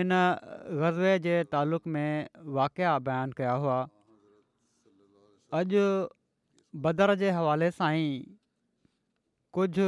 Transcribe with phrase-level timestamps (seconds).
[0.00, 0.10] इन
[0.82, 2.28] ग़ज़े जे तालुक़ में
[2.58, 3.74] वाकिया बयानु कया हुआ
[5.58, 5.82] अॼु
[6.86, 8.10] बदर जे हवाले सां ई
[9.58, 9.86] कुझु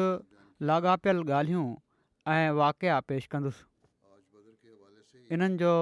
[0.70, 1.64] लाॻापियल ॻाल्हियूं
[2.34, 5.72] ऐं वाक़ पेश कंदुसि इन्हनि जो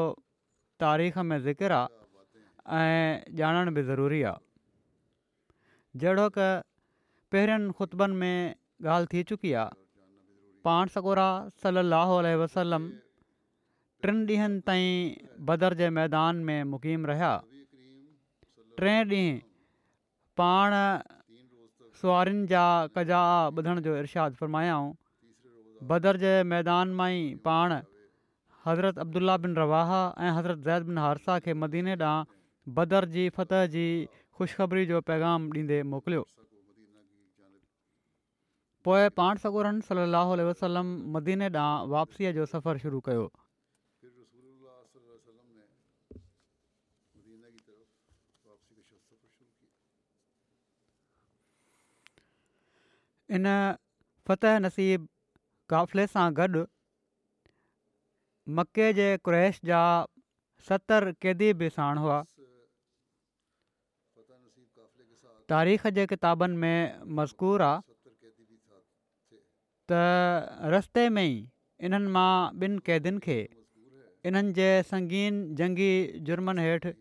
[0.87, 8.37] तारीख़ में ज़िकिर आहे ऐं ॼाणण बि ज़रूरी आहे जहिड़ो केरियनि खुतबनि में
[8.89, 9.77] ॻाल्हि थी चुकी आहे
[10.65, 11.29] पाण सगुरा
[11.65, 12.83] सलाहु वसलम
[14.05, 17.31] टिनि ॾींहनि ताईं बदर जे मैदान में मुक़ीम रहिया
[18.81, 19.39] टे ॾींहुं
[20.41, 20.73] पाण
[22.01, 22.65] सुआरियुनि जा
[22.97, 23.21] कज़ा
[23.61, 24.91] ॿुधण जो इरशादु फरमायाऊं
[25.93, 27.73] बदर जे मैदान मां ई पाण
[28.67, 32.27] हज़रत अब्दुला बिन रवाहा ऐं हज़रत ज़ैद बिन हारसा खे मदीने ॾांहुं
[32.81, 33.85] बदर जी फतह जी
[34.41, 36.27] ख़ुशख़बरी जो पैगाम ॾींदे मोकिलियो
[38.85, 43.25] पोए पाण सगूरन सलाहु वसलम मदीने ॾांहुं वापसीअ जो सफ़रु शुरू कयो
[53.37, 53.47] इन
[54.29, 55.07] फतह नसीब
[55.73, 56.63] काफ़िले सां गॾु
[58.59, 59.79] मके जे क्रैश जा
[60.69, 62.19] सतरि कैदी बि साण हुआ
[65.53, 68.13] तारीख़ जे किताबनि में मज़कूर आहे
[69.93, 71.35] त रस्ते में ई
[71.89, 72.31] इन्हनि मां
[72.67, 73.39] ॿिनि कैदियुनि खे
[74.31, 75.91] इन्हनि जे संगीन जंगी
[76.29, 76.93] जुर्मनि हेठि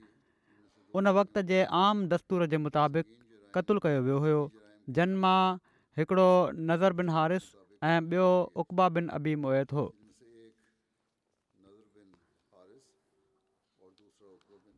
[1.00, 3.08] उन वक़्त जे आम दस्तूर जे मुताबिक़
[3.58, 4.42] क़तलुलु कयो वियो हुयो
[4.98, 5.40] जन मां
[5.98, 6.28] हिकिड़ो
[6.70, 7.44] नज़र बिन हारिस
[7.88, 8.28] ऐं ॿियो
[8.62, 9.82] उकबा बिन अबीम उहे थो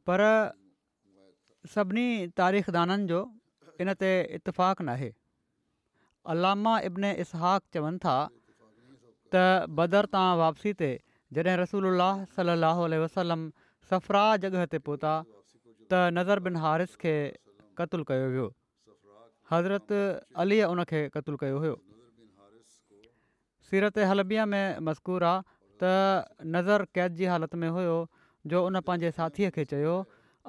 [0.10, 0.24] पर
[1.76, 2.08] सभिनी
[2.40, 3.20] तारीख़ दाननि जो
[3.86, 4.10] इन ते
[4.40, 5.08] इतफ़ाक़ु नाहे
[6.36, 8.18] अलामा इब्न इसाक़ चवनि था
[9.36, 9.46] त
[9.80, 10.90] बदर तां वापसी ते
[11.40, 11.90] जॾहिं रसूल
[12.36, 13.48] सलाहु वसलम
[13.90, 17.16] सफ़रा जॻह ते पहुता त नज़र बिन हारि खे
[17.82, 18.48] क़तूल कयो वियो
[19.52, 19.90] हज़रत
[20.42, 21.78] علی उन खे क़तूलु कयो हुयो
[23.70, 25.42] سیرت ते میں में मज़कूर आहे
[25.82, 25.84] त
[26.56, 27.96] नज़र क़ैद जी हालति में हुयो
[28.48, 29.94] जो उन पंहिंजे साथीअ खे चयो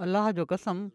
[0.04, 0.90] अलाह जो कसम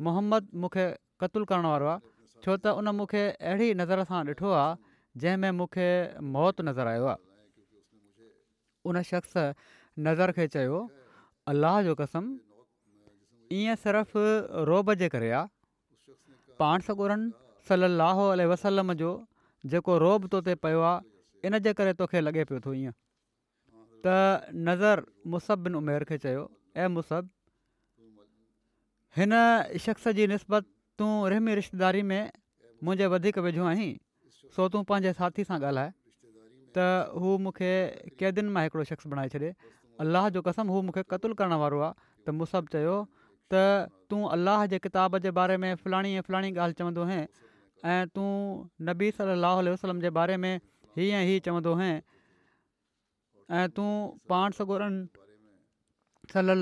[0.00, 0.86] मुहम्मद मूंखे
[1.20, 2.00] क़तूलु करण वारो आहे
[2.46, 4.78] छो त उन मूंखे अहिड़ी नज़र सां ॾिठो आहे
[5.20, 5.88] जंहिंमें मूंखे
[6.34, 7.18] मौतु नज़र आयो आहे
[8.86, 9.36] उन शख़्स
[10.06, 10.78] नज़र खे चयो
[11.52, 12.24] अलाह जो कसम
[13.60, 14.20] ईअं सिर्फ़ु
[14.70, 16.78] रोब जे करे आहे पाण
[17.68, 19.10] सलाहु वसलम जो
[19.72, 22.92] जेको रोब तो ते पियो आहे इन जे करे तोखे लॻे पियो थो ईअं
[24.04, 24.06] त
[24.68, 25.04] नज़र
[25.34, 26.42] मुसिन उमेर खे चयो
[26.76, 27.28] ऐं मुसब
[29.16, 29.32] हिन
[29.84, 30.64] शख़्स जी निस्बत
[31.00, 32.22] तूं रहमी रिश्तेदारी में
[32.84, 33.90] मुंहिंजे वधीक वेझो आहीं
[34.56, 35.92] सो तूं पंहिंजे साथी सां ॻाल्हाए
[36.76, 36.88] त
[37.22, 37.72] हू मूंखे
[38.20, 39.52] कैदियुनि मां हिकिड़ो शख़्स बणाए छॾे
[40.04, 41.94] अलाह जो कसम हू मूंखे क़तूलु करण वारो आहे
[42.28, 42.96] त मुसब चयो
[43.54, 43.64] त
[44.12, 47.24] तूं अलाह जे किताब जे बारे में फलाणी ऐं फलाणी ॻाल्हि चवंदो आहीं
[47.92, 48.34] ऐं तूं
[48.88, 50.52] नबी सलाह वसलम जे बारे में
[50.98, 51.88] हीअं ई चवंदो आहे
[53.62, 53.88] ऐं तूं
[54.32, 56.54] पाण सगुरनि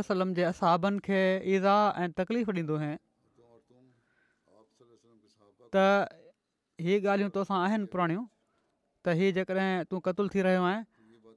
[0.00, 1.20] वसलम जे असाबनि खे
[1.52, 2.88] ईज़ा ऐं तकलीफ़ ॾींदो है
[5.76, 5.86] त
[6.88, 10.74] हीअ ॻाल्हियूं तोसां आहिनि पुराणियूं त हीअ जेकॾहिं तूं क़तुलु थी रहियो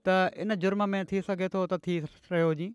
[0.09, 1.97] त इन जुर्म में थी सघे थो त थी
[2.31, 2.69] रहियो जी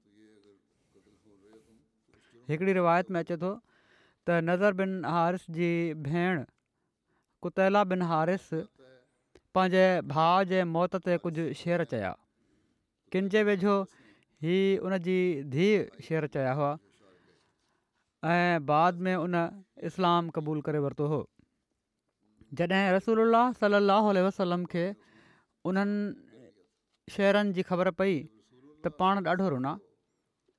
[2.50, 3.52] हिकिड़ी रिवायत में अचे थो
[4.30, 5.70] त बिन हारिस जी
[6.10, 6.44] भेण
[7.44, 8.44] कुतैला बिन हारिस
[9.56, 12.10] पंहिंजे भाउ जे मौत ते कुझु शेर चया
[13.16, 13.74] किनि जे वेझो
[14.44, 14.54] ही
[14.88, 15.16] उन जी
[15.54, 16.70] धीअ शेर चया हुआ
[18.34, 19.36] ऐं बाद में उन
[19.90, 21.18] इस्लाम क़बूल करे वरितो हो
[22.60, 24.84] जॾहिं रसूल सलाहु वसलम खे
[25.72, 26.48] उन्हनि
[27.16, 28.14] शेरनि जी ख़बर पई
[28.84, 29.74] त पाण ॾाढो रुना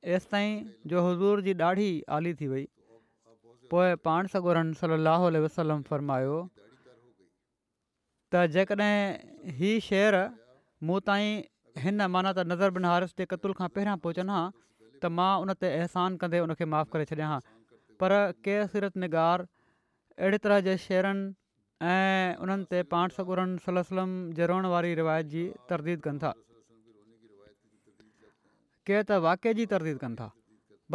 [0.05, 0.53] तेसि ताईं
[0.93, 1.89] जो हज़ूर जी ॾाढी
[2.19, 2.65] आली थी वई
[3.73, 6.37] पोइ पाण सॻोरनि सलाह वसलम फ़रमायो
[8.35, 10.15] त जेकॾहिं हीउ शेर
[10.87, 11.43] मूं ताईं
[11.83, 14.41] हिन माना त नज़र बिन हारिस ते क़तूल खां पहिरियां पहुचनि हा
[15.01, 17.37] त मां उन ते अहसान कंदे उन खे माफ़ु करे छॾिया हा
[18.03, 18.15] पर
[18.47, 21.23] के सीरत निगार अहिड़े तरह जे शेरनि
[21.91, 26.33] ऐं उन्हनि ते पाण सगोरनि सलम जे रोअण वारी रिवायत जी तरदीद कनि था
[28.89, 30.29] के त वाक्य जी तरदीद कनि था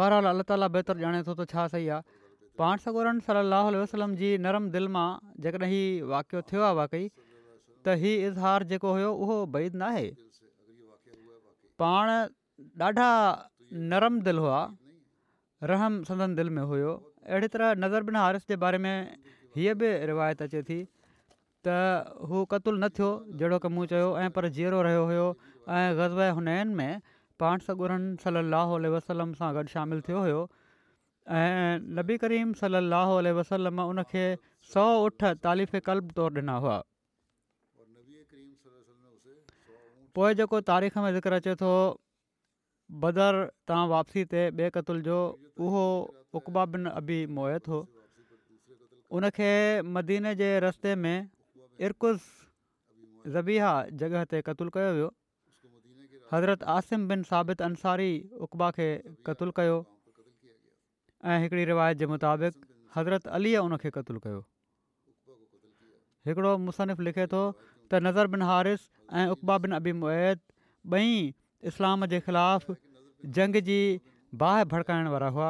[0.03, 2.21] बहरहाल अलाह ताला बहितर ॼाणे थो त छा सही आहे
[2.61, 5.07] पाण सगूरन सलाहु वसलम जी नरम दिलि मां
[5.45, 7.05] जेकॾहिं हीउ वाक़ियो थियो आहे वाक़ई
[7.85, 10.03] त हीअ इज़हार जेको हुयो उहो बईद नाहे
[11.83, 12.09] पाण
[12.87, 13.05] ॾाढा
[13.93, 14.57] नरमु दिलि हुआ
[15.71, 16.91] रहम संदन दिलि में हुयो
[17.29, 18.93] अहिड़ी तरह नज़र बि न हारिस जे बारे में
[19.57, 20.77] हीअ बि रिवायत अचे थी
[21.67, 21.79] त
[22.31, 23.09] हू क़तूलु न थियो
[23.41, 25.25] जहिड़ो की मूं चयो ऐं पर जीअरो रहियो हुयो
[25.79, 27.01] ऐं ग़ज़ब हुनैन में
[27.43, 28.41] पाण सगुरनि सल
[28.97, 30.41] वसलम सां गॾु शामिलु थियो हुयो
[31.41, 34.27] ऐं नबी करीम सलाहु वसलम उनखे
[34.75, 36.79] सौ उठ तालिफ़ कल्ब तौरु ॾिना हुआ
[40.17, 41.69] पोइ जेको तारीख़ में ज़िक्र अचे थो
[43.03, 43.35] बदर
[43.71, 45.17] तव्हां वापसी ते ॿिए क़तुल जो
[45.67, 45.83] उहो
[46.39, 47.79] उक़बा बिन अबी मोए थो
[49.19, 49.51] उनखे
[49.97, 51.13] मदीने जे रस्ते में
[51.89, 52.11] इर्क़ु
[53.35, 53.71] ज़बीहा
[54.03, 55.09] जॻह ते क़तुलु कयो वियो
[56.33, 58.11] हज़रत आसिम बिन साबित अंसारी
[58.47, 58.89] उकबा खे
[59.29, 59.79] क़तुलु कयो
[61.73, 62.59] रिवायत जे मुताबिक़
[62.99, 64.43] हज़रत अलीअ उन खे क़तूल कयो
[66.27, 67.43] हिकिड़ो मुसनफ़ु लिखे थो
[67.91, 68.81] त नज़र बिन हारिस
[69.21, 70.39] ऐं उक़बा बिन अबी मुत
[70.97, 71.07] ॿई
[71.71, 72.71] इस्लाम जे ख़िलाफ़ु
[73.37, 73.79] जंग जी
[74.43, 75.49] बाहि भड़काइण वारा हुआ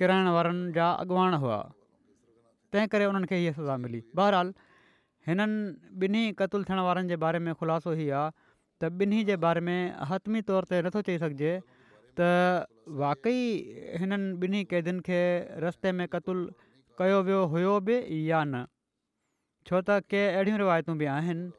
[0.03, 1.59] किराइण वारनि जा अॻवान हुआ
[2.75, 4.53] तंहिं करे उन्हनि खे हीअ सज़ा मिली बहरहाल
[5.29, 5.61] हिननि
[6.07, 8.33] ॿिन्ही क़तूल थियण वारनि जे बारे में ख़ुलासो ई आहे
[8.83, 9.79] त ॿिन्ही जे बारे में
[10.15, 11.53] हतमी तौर ते नथो चई सघिजे
[12.19, 12.67] त
[13.01, 15.21] वाक़ई हिननि ॿिनी क़दियुनि खे
[15.67, 16.43] रस्ते में क़ुलु
[16.99, 17.97] कयो वियो हुओ बि
[18.31, 18.67] या न
[19.67, 21.51] छो त के अहिड़ियूं रिवायतूं बि आहिनि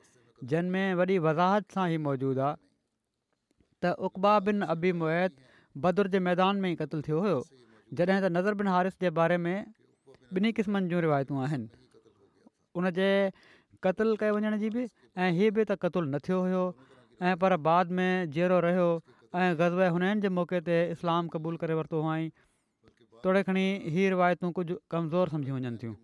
[0.52, 5.40] जिन में वॾी वज़ाहत सां ई मौजूदु आहे त उबा बिन अबी मुहैत
[5.86, 7.40] बदुर जे मैदान में ई क़तलु थियो हुयो
[8.00, 9.56] जॾहिं त नज़र बिन हारिस जे बारे में
[10.40, 11.70] ॿिन्ही क़िस्मनि जूं रिवायतू आहिनि
[12.82, 13.08] उन जे
[13.88, 16.64] क़त्लु कय वञण जी बि ऐं इहे बि त क़तलु न थियो हुयो
[17.30, 18.88] ऐं पर बाद में जहिड़ो रहियो
[19.32, 22.30] ऐं ग़ज़ब हुननि जे मौक़े ते इस्लाम क़बूल करे वरितो हुअईं
[23.24, 23.64] थोरे खणी
[23.96, 25.96] हीअ रिवायतूं कुझु कमज़ोर सम्झी वञनि थियूं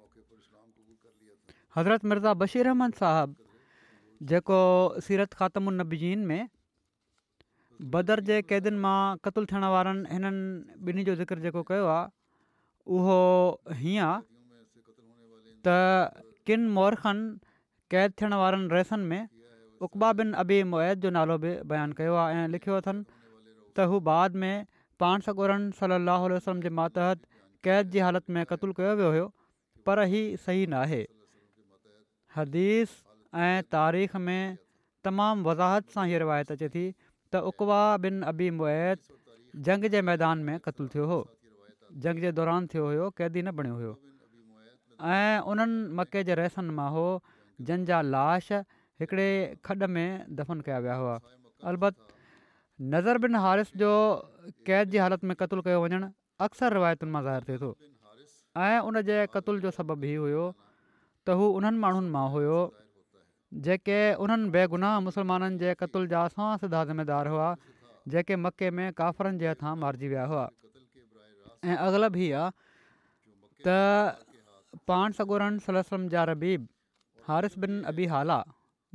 [1.77, 4.59] हज़रत मिर्ज़ा बशीर अहमद साहिबु जेको
[5.07, 5.73] सीरत ख़ातम
[6.29, 6.41] में
[7.93, 12.09] बदर जे क़ैदियुनि मां क़तलु थियण वारनि हिननि ॿिन्ही जो ज़िक्र जेको कयो आहे
[12.99, 13.19] उहो
[13.81, 14.23] हीअं
[15.67, 15.75] त
[16.49, 17.27] किन मौरखनि
[17.95, 19.23] क़ैद थियण वारनि रेसनि में
[19.89, 23.05] उबाब बिन अबी मौद जो नालो बि बयानु कयो आहे ऐं लिखियो अथनि
[23.77, 24.65] त हू बाद में
[25.01, 25.97] पाण सॻोरनि सली
[26.35, 27.25] वसलम जे मातहत
[27.67, 29.27] क़ैद जी हालति में क़तूलु कयो वियो हुयो
[29.89, 31.01] पर ही सही न आहे
[32.37, 32.95] हदीस
[33.49, 34.41] ऐं तारीख़ में
[35.09, 36.83] तमामु वज़ाहत सां हीअ रिवायत अचे थी
[37.31, 39.13] त उकवा बिन अबी मुत
[39.69, 41.21] जंग जे मैदान में क़तूलु थियो हुओ
[42.07, 43.93] जंग जे दौरान थियो हुयो कैदी न बणियो हुयो
[45.13, 47.07] ऐं उन्हनि मके जे रहसनि मां हो
[47.67, 48.49] जंहिंजा लाश
[49.01, 49.29] हिकिड़े
[49.67, 50.09] खॾ में
[50.41, 51.15] दफ़न कया विया हुआ
[51.71, 52.15] अलबत
[52.81, 53.89] नज़र बिन हारिस जो
[54.65, 56.07] क़ैद जी हालति में क़तलु कयो वञणु
[56.45, 57.73] अक्सर रिवायतुनि मां ज़ाहिर थिए थो
[58.61, 60.45] ऐं उन जे क़तल जो सबबु ई हुओ
[61.25, 62.59] त हू उन्हनि माण्हुनि मां हुओ
[63.65, 67.49] जेके उन्हनि बेगुनाह मुस्लमाननि जे क़तल जा असां सुधा ज़िमेदार हुआ
[68.13, 70.45] जेके मके में काफ़रनि जे हथां मारिजी विया हुआ
[71.69, 72.51] ऐं अॻिल बि आहे
[73.65, 74.27] त
[74.91, 76.69] पाण सगोरन सलम जा रबीब
[77.31, 78.39] हारिस बिन अबी हाला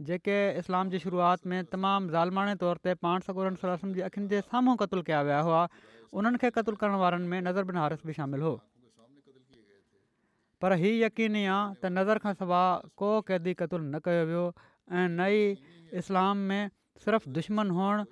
[0.01, 3.51] जेके इस्लाम जी शुरूआति में तमामु ज़ालमाने तौर ते पाण सकूर
[3.95, 5.69] जी अखियुनि जे साम्हूं क़तलु कया विया हुआ
[6.21, 8.61] उन्हनि खे क़तलु करण वारनि में नज़र बिन हारिस बि शामिलु हो
[10.65, 14.45] पर हीउ यक़ीनी आहे त नज़र खां सवाइ को क़ैदी क़तुलु न कयो वियो
[15.01, 15.41] ऐं नई
[16.03, 16.71] इस्लाम में
[17.05, 18.05] सिर्फ़ु दुश्मन हुअण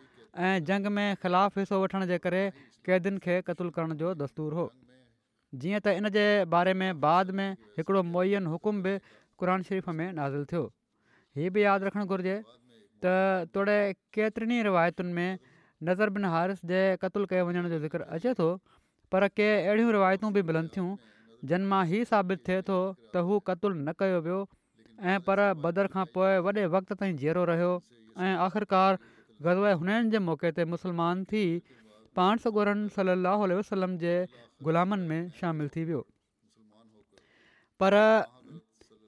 [0.49, 2.43] ऐं जंग में ख़िलाफ़ु हिसो वठण जे करे
[2.89, 4.67] क़ैदीनि खे क़तुलु करण जो दस्तूरु हो
[5.65, 8.95] जीअं त इन जे बारे में बाद में हिकिड़ो मुयनि हुकुम बि
[9.39, 10.67] क़ुर शरीफ़ में नाज़िल थियो
[11.37, 12.37] हीअ बि यादि रखणु گرجے
[13.03, 13.05] त
[13.57, 13.79] توڑے
[14.17, 15.39] केतिरनि रिवायतुनि में
[15.89, 18.65] नज़र بن हारिस قتل क़तलु कयूं جو ज़िक्र अचे پر
[19.13, 20.89] पर के अहिड़ियूं रिवायतूं बि मिलनि थियूं
[21.53, 22.79] जिन मां ई साबित थिए थो
[23.15, 24.41] त न कयो वियो
[25.13, 27.71] ऐं पर बदर खां पोइ वॾे वक़्त ताईं जीअरो रहियो
[28.47, 28.99] आख़िरकार
[29.49, 31.45] गदव हुननि जे मौक़े ते मुसलमान थी
[32.19, 32.55] पाण सॻु
[32.99, 34.15] सलाहु वसलम जे
[34.69, 35.87] ग़ुलामनि में शामिलु थी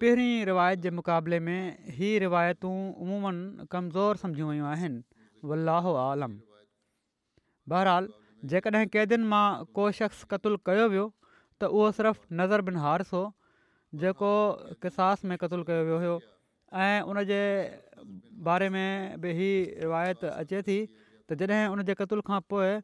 [0.02, 2.71] पहिरीं रिवायत जे मुक़ाबले में हीअ रिवायतूं
[3.02, 6.32] अमूमनि कमज़ोर सम्झियूं वियूं आहिनि वल्ला आलम
[7.75, 8.09] बहरहाल
[8.54, 9.44] जेकॾहिं कैदियुनि मां
[9.80, 13.23] को शख़्स क़तुलु कयो वियो त उहो सिर्फ़ु नज़र बिन हारस हो
[14.02, 14.32] जेको
[14.87, 16.18] किसास में क़तलु कयो वियो हुओ
[16.82, 17.38] ऐं उन जे
[18.52, 19.52] बारे में बि ही
[19.87, 22.75] रिवायत अचे थी त जॾहिं उन जे कतुल खां पोइ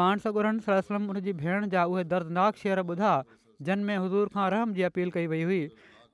[0.00, 3.16] पाण सगुरम उन जी भेण जा उहे दर्दनाक शेर ॿुधा
[3.70, 5.62] जिन में हज़ूर खां रहम जी अपील कई वई हुई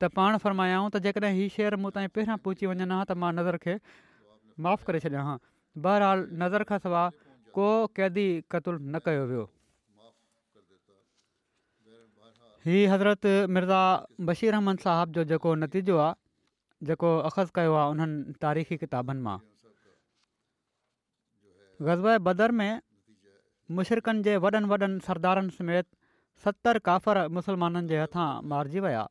[0.04, 3.30] त पाण फरमायांव त जेकॾहिं हीउ शेर मूं ताईं पहिरियां पहुची वञनि हा त मां
[3.36, 3.74] नज़र खे
[4.66, 5.36] माफ़ु करे छॾियां हा
[5.84, 7.16] बहरहाल नज़र खां सवाइ
[7.56, 7.68] को
[7.98, 9.44] क़ैदी क़तलु न कयो वियो
[12.66, 13.80] हीअ हज़रत मिर्ज़ा
[14.28, 19.38] बशीर अहमद साहब जो जेको नतीजो आहे जेको अख़ज़ु कयो आहे उन्हनि तारीख़ी किताबनि मां
[21.88, 22.80] ग़ज़ब बदर में
[23.80, 25.86] मुशरकनि जे वॾनि वॾनि सरदारनि समेत
[26.44, 29.04] सतरि काफ़र मुसलमाननि जे हथां मारिजी विया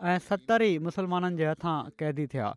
[0.00, 2.48] ऐं सतरि ई मुस्लमाननि जे हथां क़ैदी थिया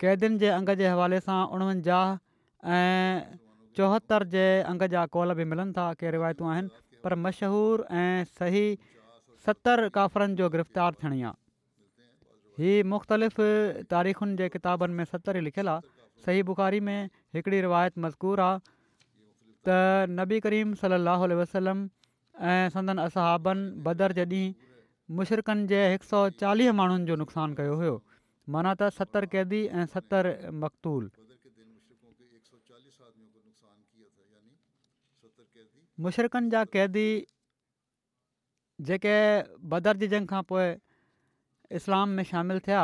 [0.00, 3.38] क़ैदियुनि जे अंग जे हवाले सां उणिवंजाहु ऐं
[3.78, 8.62] चौहतरि जे अंग जा कॉल बि मिलनि था के रिवायतूं आहिनि पर मशहूरु ऐं सही
[9.46, 11.34] सतरि काफ़रनि जो गिरफ़्तार थियणी आहे
[12.62, 13.40] हीअ मुख़्तलिफ़
[13.94, 16.98] तारीख़ुनि जे किताबनि में सतरि लिखियलु आहे सही बुखारी में
[17.34, 18.64] हिकिड़ी रिवायत मज़कूर आहे
[19.66, 21.84] त नबी करीम सलाहु वसलम
[22.52, 24.46] ऐं संदन असाबन बदर जॾहिं
[25.14, 27.94] मुशरक़नि जे हिकु सौ चालीह माण्हुनि जो नुक़सानु कयो हुयो
[28.50, 31.04] माना त सतरि क़ैदी ऐं सतरि मक़तूल
[36.02, 37.08] मुशरक़नि जा क़ैदी
[38.88, 39.16] जेके
[39.70, 40.66] बदरज जंग खां पोइ
[41.78, 42.82] इस्लाम में शामिलु थिया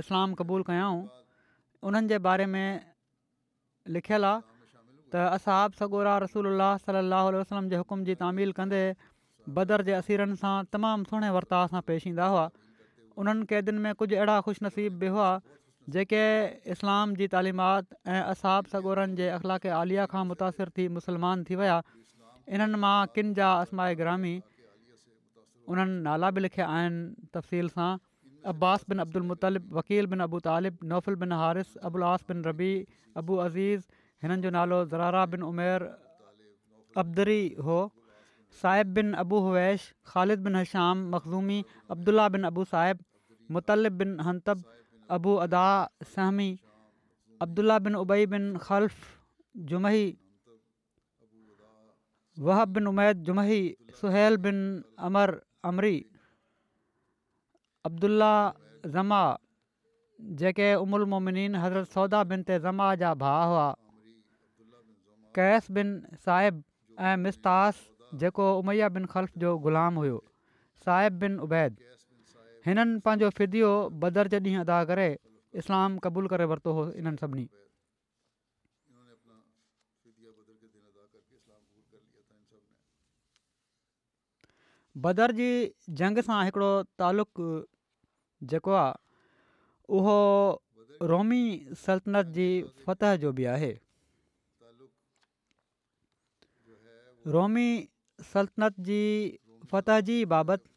[0.00, 1.00] इस्लाम क़बूलु कयाऊं
[1.84, 2.68] उन्हनि जे बारे में
[3.94, 4.40] लिखियलु आहे
[5.12, 6.46] त असां सगोरा रसूल
[6.88, 8.82] सलाहु वसलम जे हुकुम जी तामील कंदे
[9.56, 12.44] बदर जे असीरनि सां तमामु सुहिणे वर्ता सां पेश ईंदा हुआ
[13.22, 15.28] उन्हनि क़ैदियुनि में कुझु अहिड़ा ख़ुशिनसीब बि हुआ
[15.96, 16.22] जेके
[16.74, 21.78] इस्लाम जी तालिमात ऐं असाब सगोरनि जे अख़लाक़ आलिया खां मुतासिर थी मुस्लमान थी विया
[22.58, 24.34] इन्हनि मां किन जा आसमाए ग्रामी
[25.74, 27.90] उन्हनि नाला बि लिखिया आहिनि तफ़सील सां
[28.52, 32.72] अब्बास बिन अब्दुल मुतालिब वकील बिन अबू तालिब नौफ़ बिन हारिस अबुल बिन रबी
[33.22, 35.90] अबू अज़ीज़ हिननि जो नालो ज़रारा बिन उमेर
[37.04, 37.80] अब्दरी हो
[38.60, 43.00] صاحب بن ابو حویش خالد بن حشام مخزومی عبداللہ بن ابو صاحب
[43.56, 44.58] مطلب بن حنتب
[45.16, 45.64] ابو ادا
[46.14, 46.54] سہمی
[47.40, 48.94] عبداللہ بن ابئی بن خلف
[49.68, 50.10] جمہی
[52.46, 53.60] وہب بن عمید جمہی
[54.00, 54.56] سہیل بن
[55.06, 55.30] امر
[55.70, 56.00] امری
[57.84, 58.50] عبداللہ
[58.92, 59.20] زما
[60.38, 63.72] جے ام المومنین حضرت سودا بن زما جا بھا ہوا
[65.34, 66.60] قیس بن صاحب
[67.18, 67.74] مستاس
[68.14, 70.18] जेको उमैया बिन ख़ल्फ़ जो ग़ुलाम हुयो
[70.84, 71.76] साहिब बिन उबैद
[72.66, 73.70] हिननि पंहिंजो फिदियो
[74.02, 75.08] बदर जे ॾींहुं अदा करे
[75.60, 77.48] इस्लाम क़बूल करे वरितो हो हिननि सभिनी
[85.04, 85.50] बदर जी
[86.00, 86.70] जंग सां हिकिड़ो
[87.02, 87.40] तालुक़
[88.52, 88.94] जेको आहे
[89.94, 90.16] उहो
[91.12, 91.42] रोमी
[91.82, 92.48] सल्तनत जी
[92.86, 93.70] फतह जो बि आहे
[97.34, 97.70] रोमी
[98.26, 99.00] सल्तनत जी
[99.70, 100.68] फ़तह जी बाबति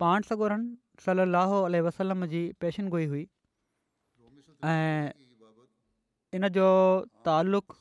[0.00, 2.40] पाण सगुरनि सलाहु अलसलम जी
[2.94, 3.26] गोई हुई
[4.70, 5.10] ऐं
[6.34, 6.66] इन जो
[7.24, 7.74] तालुक़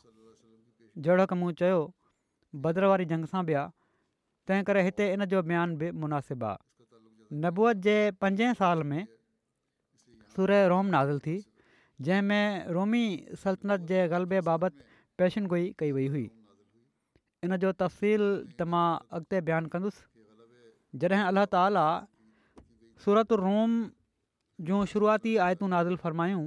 [0.97, 1.25] जहिड़
[1.59, 1.79] चयो
[2.65, 3.69] भद्र वारी जंग सां बि आहे
[4.47, 9.03] तंहिं करे हिते इन जो बयान बि मुनासिबु आहे नबूअ जे पंजे साल में
[10.35, 11.37] सुर रोम नाज़िल थी
[12.07, 13.05] जंहिंमें रोमी
[13.43, 16.29] सल्तनत जे ग़लबे बाबति गोई कई वई हुई
[17.47, 21.89] इन जो तफ़सील त मां अॻिते बयानु कंदुसि जॾहिं अलाह ताला
[23.03, 23.55] جو
[24.67, 26.39] जूं शुरूआती आयतूं नाज़ु फ़रमायूं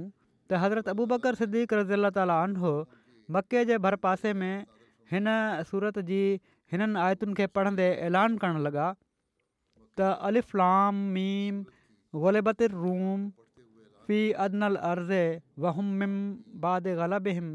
[0.49, 2.73] त हज़रत अबूबकर सिद्दीक़ रज़ी अला ताली आन हो
[3.37, 4.65] मके जे भर पासे में
[5.13, 5.29] हिन
[5.69, 6.19] सूरत जी
[6.73, 8.91] हिननि आयतुनि खे पढ़ंदे ऐलान करणु लॻा
[10.01, 11.63] त अलिफ़लाम मीम
[12.27, 13.25] गुलबतरूम
[14.05, 15.23] फी अदनल अरज़े
[15.67, 16.13] वहोमिम
[16.67, 17.53] बाद ग़लब हिम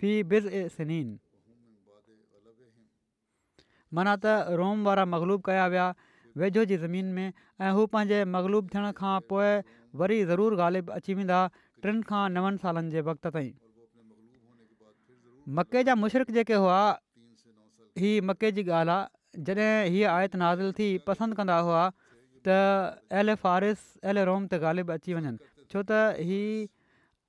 [0.00, 0.46] फी بز
[3.96, 5.84] माना त रोम वारा मगलूब कया विया
[6.40, 9.62] वेझो जी ज़मीन में ऐं हू पंहिंजे مغلوب थियण खां पोइ
[10.00, 11.38] वरी ضرور ग़ालिब अची वेंदा
[11.84, 13.52] टिनि खां नव سالن जे वक़्त ताईं
[15.58, 16.80] मके جا मुशरिक़ जेके हुआ
[17.98, 22.48] हीअ मके जी ॻाल्हि आहे जॾहिं आयत नाज़िल थी पसंदि कंदा हुआ त
[23.12, 25.36] فارس फारिस एल रोम غالب ग़ालिब अची वञनि
[25.70, 25.82] छो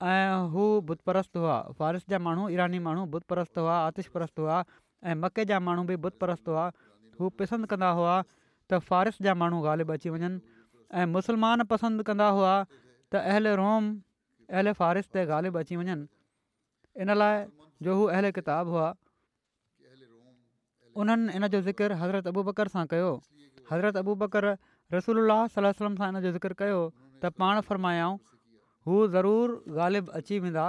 [0.03, 0.99] ऐं हू बुत
[1.35, 3.23] हुआ फ़ारिस जा माण्हू ईरानी माण्हू बुत
[3.57, 4.63] हुआ आतिश परस्त हुआ
[5.03, 6.71] ऐं मके जा माण्हू बि बुत हुआ
[7.19, 8.21] हू पसंदि कंदा हुआ
[8.69, 10.37] त फ़ारिस जा माण्हू गालिबु अची वञनि
[11.01, 12.53] ऐं मुसलमान पसंदि कंदा हुआ
[13.11, 13.83] त अहल रोम
[14.49, 16.05] अहल फ़ारिस ते ॻालिबु अची वञनि
[17.01, 17.45] इन लाइ
[17.83, 18.87] जो हू अहल किताब हुआ
[21.01, 23.11] उन्हनि इन जो ज़िकिर हज़रत अबू बकर सां कयो
[23.71, 24.51] हज़रत अबू बकर
[24.93, 25.27] रसूल
[25.57, 26.81] सलम सां इन जो ज़िक्र कयो
[27.23, 28.17] त पाण फ़रमायाऊं
[28.87, 29.53] हू ज़रूरु
[29.83, 30.65] ॻाल्हि अची वेंदा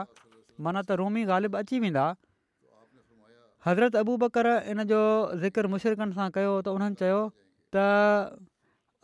[0.67, 2.05] माना त रोमी ॻाल्हि अची वेंदा
[3.67, 5.01] हज़रत अबू बकर इन जो
[5.45, 7.21] ज़िक्र मुशरकनि सां कयो त उन्हनि चयो
[7.75, 7.77] त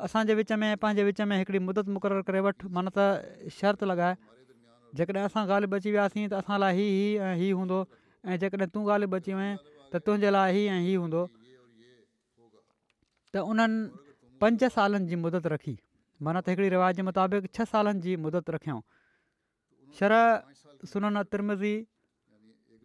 [0.07, 4.17] असांजे विच में पंहिंजे विच में हिकिड़ी मुदत मुक़ररु करे वठि माना त शर्त लॻाए
[4.99, 7.79] जेकॾहिं असां ॻाल्हि अची वियासीं त असां लाइ हीउ हीअ ऐं हीअ हूंदो
[8.31, 9.53] ऐं जेकॾहिं तूं ॻाल्हि बची वएं
[9.93, 11.23] त तुंहिंजे लाइ हीउ ऐं हीअ हूंदो
[13.35, 13.79] त उन्हनि
[14.43, 15.75] पंज सालनि जी मुदत रखी
[16.27, 18.83] माना त हिकिड़ी रिवाज मुताबिक़ छह सालनि जी मुदत रखियऊं
[19.99, 21.75] शरह सुन तिरमज़ी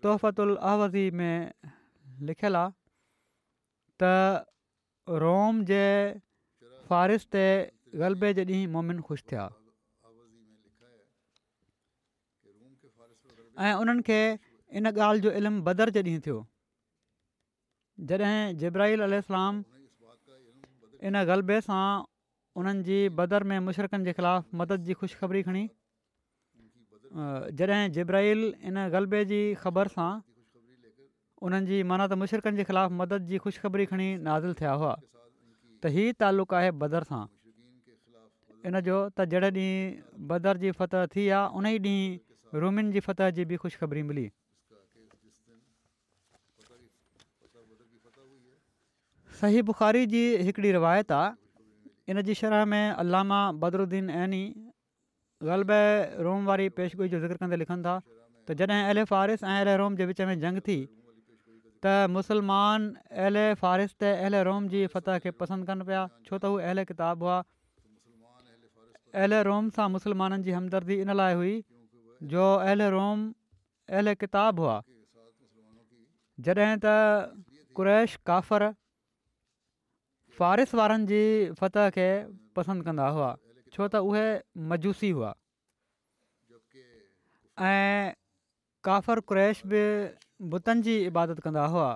[0.06, 1.52] तौफ़तल अहवज़ी में
[2.30, 2.76] लिखियलु आहे
[4.04, 5.82] त रोम जे
[6.90, 7.46] फ़ारिस ते
[8.02, 9.44] ग़लबे जे ॾींहुं मोमिन ख़ुशि थिया
[13.64, 14.20] ऐं उन्हनि खे
[14.78, 16.38] इन ॻाल्हि जो इल्मु बदर जे ॾींहुं थियो
[18.14, 19.56] जॾहिं जब्राहिलाम
[21.10, 21.84] इन ग़लबे सां
[22.60, 25.68] उन्हनि जी बदर में मुशरकनि जे ख़िलाफ़ु मदद जी ख़ुशिखबरी खणी
[27.16, 30.10] जॾहिं जिब्राहिल इन ग़लबे जी ख़बर सां
[31.42, 34.96] उन्हनि जी माना त मुशरकनि जे ख़िलाफ़ु मदद जी ख़ुशख़बरी खणी नाज़िल थिया हुआ
[35.82, 37.24] त इहो तालुक़ु आहे बदर सां
[38.66, 43.00] इन जो त जॾहिं ॾींहुं बदर जी फतह थी आहे उन ई ॾींहुं रोमिन जी
[43.08, 44.30] फतह जी बि ख़ुशख़बरी मिली
[49.42, 51.32] सही बुख़ारी जी हिकिड़ी रिवायत आहे
[52.12, 54.44] इन जी शरह में अलामा बदरुद्दीन ऐनी
[55.48, 55.72] ग़लब
[56.26, 57.96] रोम वारी पेशगोई जो ज़िक्र कंदे लिखनि था
[58.44, 60.78] त जॾहिं एल फ़ारिसु ऐं एल रोम जे विच में जंग थी
[61.86, 62.88] त मुसलमान
[63.28, 66.84] एल फ़ारिस ते एल रोम जी फत खे पसंदि कनि पिया छो त हू अहिड़
[66.92, 67.38] किताब हुआ
[69.24, 71.56] एल रोम सां मुसलमाननि जी हमदर्दी इन लाइ हुई
[72.36, 72.44] जो
[72.76, 73.24] एल रोम
[73.96, 74.76] अहिड़ किताब हुआ
[76.50, 77.30] जॾहिं त
[77.80, 78.72] कुरैश काफ़र
[80.40, 81.24] फ़ारिस वारनि जी
[81.64, 82.10] फ़तह खे
[82.60, 83.32] पसंदि कंदा हुआ
[83.74, 84.26] छो त उहे
[84.70, 85.32] मजूसी हुआ
[87.70, 88.12] ऐं
[88.88, 89.82] काफर क्रैश बि
[90.52, 91.88] बुतनि जी इबादत कंदा हुआ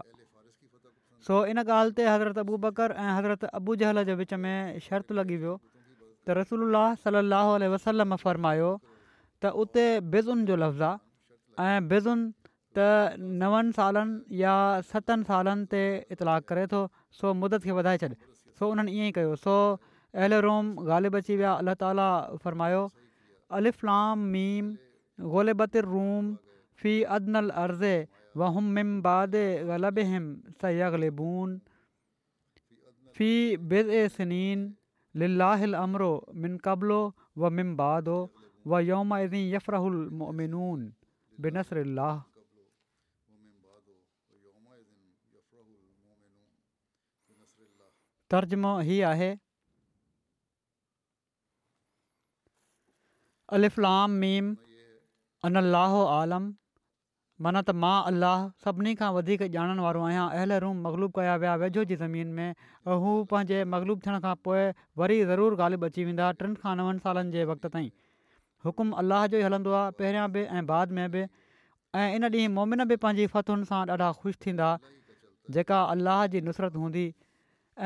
[1.28, 4.58] सो इन ॻाल्हि ते हज़रत अबू बकर ऐं हज़रत अबू जहल जे विच में
[4.88, 11.88] शर्त लॻी वियो त रसूल सलाहु वसलम फरमायो त उते बिज़ुन जो लफ़्ज़ु आहे ऐं
[11.94, 12.20] बिज़ुन
[12.76, 14.56] त नवनि सालनि या
[14.92, 15.82] सतनि सालनि ते
[16.18, 16.82] इतलाक करे थो
[17.22, 18.10] सो मुदत खे वधाए छॾ
[18.60, 19.56] सो उन्हनि ईअं ई कयो सो
[20.16, 22.86] اہل روم غالب چی ویا اللہ تعالیٰ فرمایو
[23.60, 24.74] الفلام میم
[25.36, 26.28] غلبت الروم
[26.82, 27.82] فی ادن الارض
[28.42, 29.38] وهم من بعد
[29.72, 30.28] غلبهم
[30.64, 31.58] سیغلبون
[33.18, 34.68] فی غلبون سنین
[35.24, 36.04] للہ الامر
[36.46, 40.90] من قبل و مم باد و یوم یفرہ المنون
[41.48, 42.20] بنثر اللہ
[48.36, 49.28] ترجمہ ہی آہ
[53.56, 54.46] अलफ़लाम मीम
[55.48, 56.46] अलाहालम
[57.48, 61.52] माना त मां अलाह सभिनी खां वधीक ॼाणण वारो आहियां अलल रूम मगलूब कया विया
[61.66, 64.64] वेझो जी ज़मीन में ऐं हू पंहिंजे मगलूबु थियण खां पोइ
[65.04, 67.88] वरी ज़रूरु ग़ालिब अची वेंदा टिनि खां नवनि सालनि जे वक़्त ताईं
[68.68, 72.52] हुकुम अलाह जो ई हलंदो आहे पहिरियां बि ऐं बाद में बि ऐं इन ॾींहुं
[72.60, 74.72] मोमिन बि पंहिंजी फतुनि सां ॾाढा ख़ुशि थींदा
[75.58, 77.06] जेका अलाह जी नुसरत हूंदी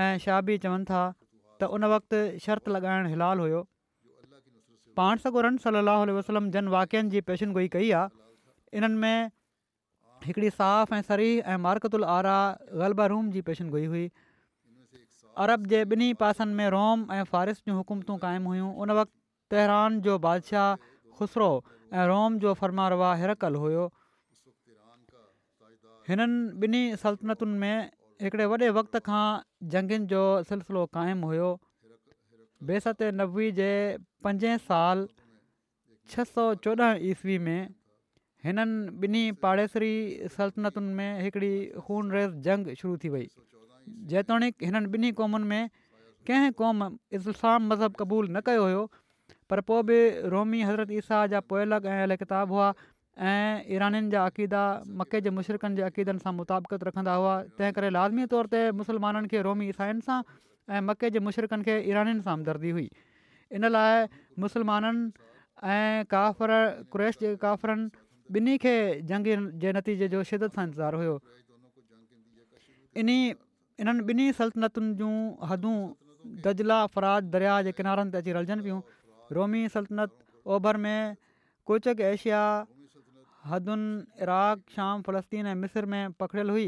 [0.05, 3.65] ऐं छा बि चवनि था त उन वक़्तु शर्त लॻाइणु हिलाल हुयो
[4.97, 9.31] पाण सॻु रन सली वसलम जन वाकियानि जी पेशनगोई कई आहे इन्हनि में
[10.27, 12.37] हिकिड़ी साफ़ ऐं सरी ऐं मारकतु उल आरा
[12.83, 14.05] ग़लबरूम जी पेशनगोई हुई
[15.45, 19.99] अरब जे ॿिन्ही पासनि में रोम ऐं फ़ारिस जूं हुकूमतूं क़ाइमु हुयूं उन वक़्तु तहरान
[20.07, 21.51] जो बादशाह ख़ुसरो
[21.97, 23.85] ऐं रोम जो फरमारवा हिरकलु हुयो
[26.09, 27.77] हिननि ॿिन्ही सल्तनतुनि में
[28.25, 29.23] हिकिड़े वॾे वक़्त खां
[29.75, 31.51] जंग जो सिलसिलो क़ाइमु हुयो
[32.65, 33.67] बेसत नबे जे
[34.27, 35.07] पंजे साल
[36.13, 37.67] छह सौ चोॾहं ईस्वी में
[38.45, 39.91] हिननि ॿिन्ही पाड़ेसरी
[40.35, 41.53] सल्तनतुनि में हिकिड़ी
[41.89, 43.27] हूनरेस जंग शुरू थी वई
[44.13, 45.69] जेतोणीकि हिननि ॿिन्ही क़ौमुनि में
[46.29, 46.87] कंहिं क़ौम
[47.19, 48.83] इस्लाम मज़हबु क़बूलु न कयो हुयो
[49.51, 49.99] पर पोइ बि
[50.35, 52.71] रोमी हज़रत ईसा जा पोयलग ऐं अल किताब हुआ
[53.35, 54.63] ऐं ईरनि जा अक़ीदा
[55.03, 59.33] मके जे मुशरक़नि जे अक़ीदनि सां मुताबक़त रखंदा हुआ तंहिं करे लाज़मी तौर ते मुसलमाननि
[59.33, 60.19] खे रोमी ईसाइयुनि सां
[60.75, 62.87] ऐं मके जे मुशरक़नि खे ईरानीनि सां हमदर्दी हुई
[63.59, 64.05] इन लाइ
[64.43, 65.27] मुसलमाननि
[65.73, 66.51] ऐं काफ़र
[66.95, 67.87] क्रैश जे काफ़रनि
[68.39, 68.75] ॿिन्ही खे
[69.11, 69.29] जंग
[69.65, 71.15] जे नतीजे जो शिदत सां इंतज़ारु हुयो
[73.03, 73.09] इन
[73.79, 75.13] इन्हनि ॿिन्ही सल्तनतुनि जूं
[75.51, 75.75] हदूं
[76.47, 78.81] दला अफ़रात दरिया जे किनारनि ते अची रलजनि पियूं
[79.37, 80.11] रोमी सल्तनत
[80.55, 80.99] ओभर में
[81.71, 82.41] कुचक एशिया
[83.51, 84.27] हदुनि
[84.75, 86.67] शाम फ़लस्तीन ऐं मिस्र में पकड़ियलु हुई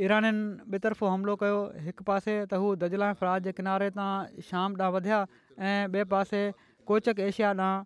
[0.00, 4.12] ईराननि ॿिए तरफ़ो हमिलो कयो हिकु पासे त हू दजला फराज जे किनारे तां
[4.48, 6.40] शाम ॾांहुं वधिया ऐं ॿिए पासे
[6.88, 7.84] कोचक एशिया ॾांहुं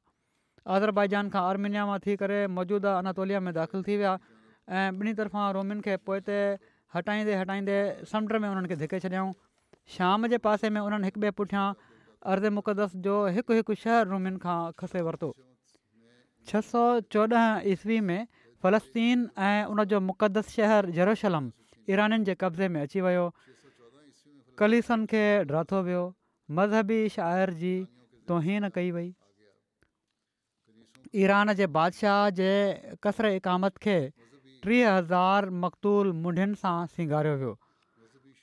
[0.74, 5.46] आज़रबाइजान खां आर्मेनिया मां थी करे मौजूदा अनातोलिया में दाख़िलु थी विया ऐं ॿिन्ही तरफ़ां
[5.59, 6.37] रोमिन खे पोइ ते
[6.98, 7.79] हटाईंदे हटाईंदे
[8.12, 9.35] समुंड में उन्हनि खे धिके छॾियाऊं
[9.96, 11.66] शाम जे पासे में उन्हनि हिक ॿिए पुठियां
[12.35, 15.33] अर्ज़ मुक़दस जो हिकु हिकु शहर रोमिन खां खसे वरितो
[16.53, 16.85] छह सौ
[17.18, 18.20] चोॾहं ईस्वी में
[18.62, 21.53] फलस्तीन ऐं उनजो मुक़दस शहरु ज़रूशलम
[21.90, 23.25] ईराननि जे कब्ज़े में अची वियो
[24.59, 26.05] कलिसनि खे डाथो वियो
[26.57, 27.75] मज़हबी शाइर जी
[28.29, 29.09] तोहीन कई वई
[31.25, 32.51] ईरान जे बादशाह जे
[33.05, 33.99] कसर इकामत खे
[34.64, 37.53] टीह हज़ार मक़तूल मुंडियुनि सां सिंगारियो वियो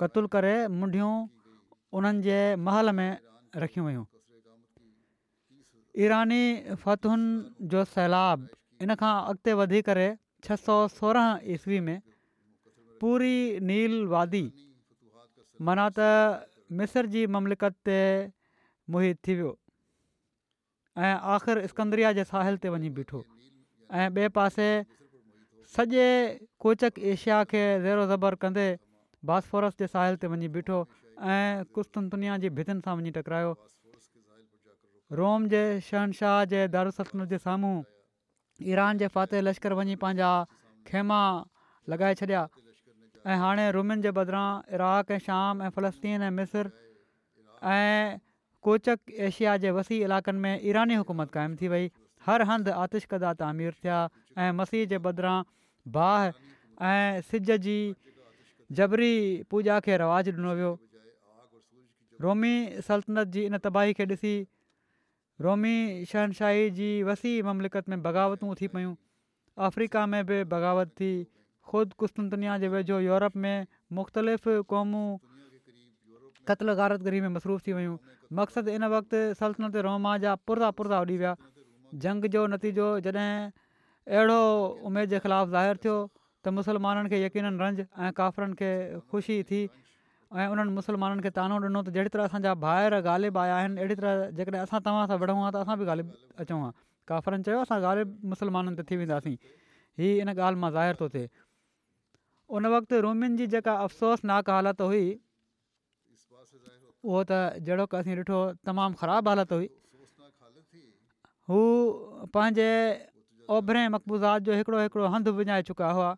[0.01, 1.13] क़तूल करे मुंडियूं
[1.99, 3.11] उन्हनि जे महल में
[3.63, 4.05] रखियूं वयूं
[6.05, 6.43] ईरानी
[6.77, 7.29] फ़तहुनि
[7.73, 8.47] जो सैलाब
[8.85, 10.07] इन खां अॻिते वधी करे
[10.45, 11.97] छह सौ सोरहं ईस्वी में
[13.01, 13.35] पूरी
[13.67, 14.43] नील वादी
[15.69, 15.99] माना त
[16.81, 17.99] मिस्र जी ममलिकत ते
[18.95, 19.53] मुहित थी वियो
[21.05, 23.21] ऐं आख़िर स्कंदरिया जे साहिल ते वञी ॿिठो
[23.97, 24.67] ऐं ॿिए पासे
[25.77, 26.05] सॼे
[26.65, 28.67] कोचक एशिया खे ज़ेरो ज़बर कंदे
[29.31, 30.77] बासफोरस जे साहिल ते वञी ॿिठो
[31.31, 33.51] ऐं कुश्तन दुनिया जी भितनि सां वञी टकरायो
[35.21, 35.61] रोम जे
[35.91, 37.75] शहनशाह जे दारूसतन जे साम्हूं
[38.71, 40.31] ईरान जे फ़ाते लश्कर वञी पंहिंजा
[40.89, 41.21] खेमा
[41.93, 42.47] लॻाए छॾिया
[43.29, 46.69] ऐं हाणे रोमियुनि जे बदिरां इराक ऐं शाम ऐं फ़लस्तीन ऐं मिस्र
[47.71, 48.17] ऐं
[48.65, 51.85] कोचक एशिया जे वसी इलाइक़नि में ईरानी हुकूमत क़ाइमु थी वई
[52.25, 53.97] हर हंधि आतिशकदा तामीर थिया
[54.41, 55.37] ऐं मसीह जे बदिरां
[55.97, 56.21] बाह
[56.91, 57.77] ऐं सिज जी
[58.79, 59.13] जबरी
[59.49, 60.71] पूॼा खे रवाजु ॾिनो वियो
[62.25, 62.53] रोमी
[62.89, 64.33] सल्तनत जी इन तबाही खे ॾिसी
[65.47, 65.75] रोमी
[66.13, 68.95] शहनशाही जी वसी ममलिकत में बग़ावतूं थी पियूं
[69.69, 71.11] अफ्रीका में बि बग़ावत थी
[71.69, 75.07] ख़ुदि कुस्तून दुनिया जे वेझो यूरोप में मुख़्तलिफ़ क़ौमूं
[76.49, 77.95] क़त्ल गारतगरी में मसरूफ़ थी वियूं
[78.39, 81.35] मक़सदु इन वक़्तु सल्तनत रोमा जा पुरदा पुरदा उॾी विया
[82.05, 84.41] जंग जो नतीजो जॾहिं अहिड़ो
[84.89, 85.97] उमेद जे ख़िलाफ़ु ज़ाहिर थियो
[86.41, 88.69] त मुसलमाननि खे यकीननि रंज ऐं काफ़िरनि खे
[89.13, 89.61] ख़ुशी थी
[90.33, 93.95] ऐं उन्हनि मुसलमाननि खे तानो ॾिनो त जहिड़ी तरह असांजा ॿाहिरि गालिब आया आहिनि अहिड़ी
[94.01, 96.11] तरह जेकॾहिं असां तव्हां सां विढ़ूं हा त असां बि ॻालिब
[96.43, 96.73] अचूं हा
[97.13, 99.35] काफ़िरनि चयो असां ग़ालिब मुसलमाननि ते थी वेंदासीं
[100.01, 101.29] हीअ इन ॻाल्हि मां ज़ाहिर थो थिए
[102.57, 105.05] उन वक़्तु रोमियुनि जी जेका अफ़सोसनाक हालति हुई
[107.07, 109.69] उहो त जेड़ो की असीं ॾिठो तमामु ख़राबु हालति हुई
[111.51, 111.57] हू
[112.35, 112.69] पंहिंजे
[113.55, 116.09] ओभिरे मक़बूज़ात जो हिकिड़ो हिकिड़ो हंधु विञाए चुका हुआ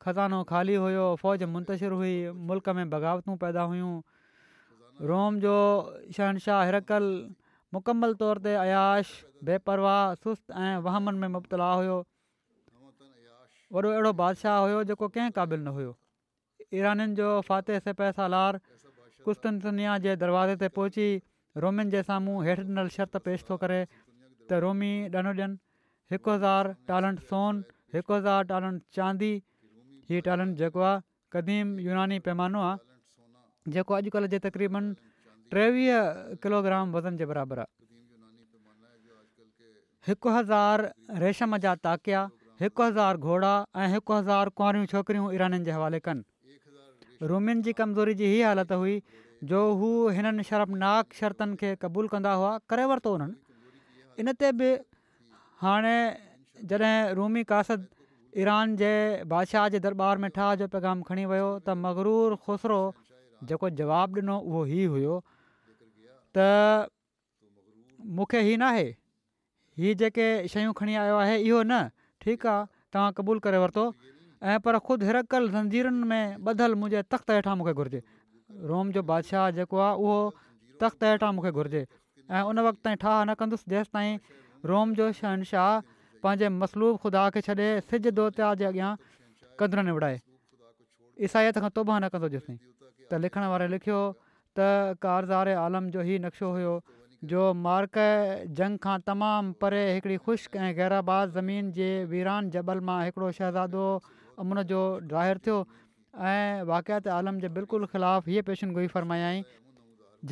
[0.00, 2.14] ख़ज़ानो ख़ाली हुयो फ़ौज मुंतशिर हुई
[2.52, 3.92] मुल्क में बग़ावतूं पैदा हुयूं
[5.12, 5.54] रोम जो
[6.16, 7.04] शहनशाह हिरकल
[7.76, 9.06] मुकमल तौर ते अयाश
[9.48, 11.96] बेपरवाह सुस्त ऐं वहमनि में मुबतला हुयो
[13.74, 15.92] वॾो अहिड़ो बादशाह हुयो जेको कंहिं क़ाबिल न हुयो
[16.78, 18.52] ईरनि जो फ़ाते से पैसा लार
[19.26, 21.08] कुश्तन दुनिया जे दरवाज़े ते पहुची
[21.64, 25.56] रोमियुनि जे साम्हूं हेठि ॾिनल शर्त पेश थो करे त रोमी ॾाढो ॾियनि
[26.14, 27.64] हिकु हज़ार टालंट सोन
[27.96, 29.32] हिकु हज़ार टालंट चांदी
[30.10, 31.02] हीउ टालेंट जेको आहे
[31.34, 34.94] क़दीम यूनानी पैमानो आहे जेको अॼुकल्ह जे तक़रीबन
[35.58, 37.72] टेवीह किलोग्राम वज़न जे बराबरि आहे
[40.12, 40.88] हिकु हज़ार
[41.26, 42.22] रेशम जा ताकिया
[42.60, 46.22] हिकु हज़ार घोड़ा ऐं हिकु हज़ार कुंवारियूं छोकिरियूं ईराननि जे हवाले कनि
[47.30, 48.94] रूमियुनि जी कमज़ोरी जी हीअ हालति हुई
[49.50, 54.68] जो हू हिननि शर्मनाक शर्तनि खे क़बूलु कंदा हुआ करे वरितो हुननि इन ते बि
[55.64, 55.96] हाणे
[56.70, 57.80] जॾहिं रूमी कासद
[58.42, 58.92] ईरान जे
[59.32, 62.80] बादशाह जे दरबार में ठाह जो पैगाम खणी वियो त मगरूर ख़ुसरो
[63.50, 65.14] जेको जवाबु ॾिनो उहो ई हुयो
[66.38, 66.48] त
[68.16, 68.86] मूंखे हीउ नाहे
[69.84, 71.82] हीअ जेके शयूं खणी आयो आहे इहो न
[72.26, 73.84] ठीकु आहे तव्हां क़बूल करे वरितो
[74.42, 78.00] ऐं पर ख़ुदि हिरकल रंजीरुनि में ॿधलु मुंहिंजे तख़्त हेठां मूंखे घुरिजे
[78.70, 80.16] रोम जो बादशाह जेको आहे उहो
[80.82, 81.82] तख़्त हेठां मूंखे घुरिजे
[82.26, 84.18] ऐं उन वक़्तु ताईं ठाह न कंदुसि जेसिताईं
[84.70, 85.70] रोम जो शहनशाह
[86.26, 88.90] पंहिंजे मसलूब ख़ुदा खे छॾे सिॼु दोतिया जे अॻियां
[89.62, 90.18] क़दुरुनि विढ़ाए
[91.28, 92.58] ईसाइत खां तोबा न कंदो जेसिताईं
[93.08, 94.02] त लिखण वारे लिखियो
[94.56, 96.74] त कारज़ारे आलम जो ई नक्शो हुयो
[97.30, 97.96] जो मार्क
[98.58, 103.86] जंग खां तमामु परे हिकिड़ी ख़ुश्क ऐं गहराबाज़ ज़मीन जे वीरान जबल मां हिकिड़ो शहज़ादो
[104.44, 104.80] अमुन जो
[105.12, 105.56] ज़ाहिर थियो
[106.20, 109.42] ऐं वाक़ियात आलम जे बिल्कुलु ख़िलाफ़ु हीअ पेशनगोई फ़रमायाई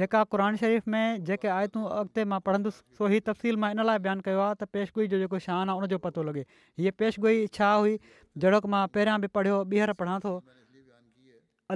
[0.01, 3.85] जेका क़ुर शरीफ़ में जेके आए तूं अॻिते मां पढ़ंदुसि सो हीअ तफ़सील मां इन
[3.91, 6.47] लाइ बयानु कयो आहे त पेशगोई जो जेको शान आहे उनजो पतो लॻे
[6.83, 10.35] हीअ पेशगोई छा हुई जहिड़ो की मां पहिरियां बि पढ़ियो ॿीहर पढ़ां थो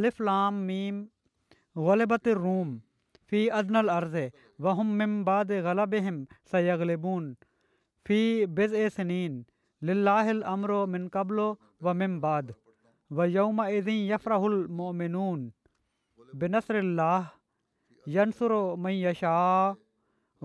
[0.00, 1.04] अलिफ़लाम मीम
[1.90, 2.74] वलब रूम
[3.32, 4.20] फी अज़नल अर्ज़े
[4.64, 5.96] وہم مم باد غ
[6.50, 7.32] سیغلبون
[8.06, 8.20] فی
[8.56, 9.42] بز سنین
[9.86, 12.50] للہ الامر من قبل و مم باد
[13.16, 15.48] و یوم اذین یفراہ المنون
[16.40, 17.24] بنصر اللہ
[18.14, 19.34] ینسر و مئیشا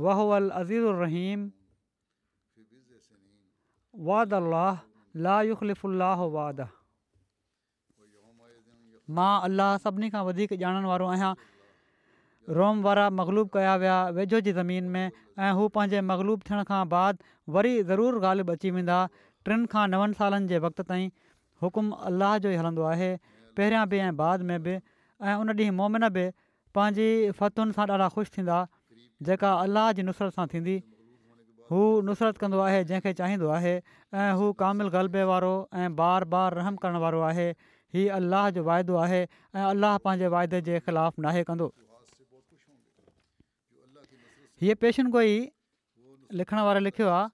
[0.03, 1.47] وحول العزیز الرحیم
[4.07, 4.73] واد اللہ
[5.25, 6.59] لا یخلف اللہ واد
[9.09, 11.09] اللہ وارو جاننواروں
[12.49, 16.79] रोम वारा मगलूब कया विया वेझो जी ज़मीन में ऐं हू पंहिंजे मगलूबु थियण खां
[16.93, 17.19] बाद
[17.57, 18.97] वरी ज़रूरु ग़ालिब अची वेंदा
[19.49, 21.07] टिनि खां नव सालनि जे वक़्त ताईं
[21.65, 23.09] हुकुम अलाह जो ई हलंदो आहे
[23.59, 26.25] पहिरियां बि ऐं बाद में बि ऐं उन ॾींहुं मोमिन बि
[26.79, 27.07] पंहिंजी
[27.39, 28.59] फ़तुनि सां ॾाढा ख़ुशि थींदा
[29.29, 30.75] जेका अल्लाह जी नुसरत सां थींदी
[31.71, 33.73] हू नुसरत कंदो आहे जंहिंखे चाहींदो आहे
[34.23, 35.53] ऐं हू कामिल ग़लबे वारो
[35.83, 37.47] ऐं बार बार रहम करण वारो आहे
[37.97, 41.47] हीअ अलाह जो वाइदो आहे ऐं अलाह पंहिंजे वाइदे जे ख़िलाफ़ु नाहे
[44.63, 45.31] हीअ पेशन गोई
[46.39, 47.27] लिखण वारे लिखियो आहे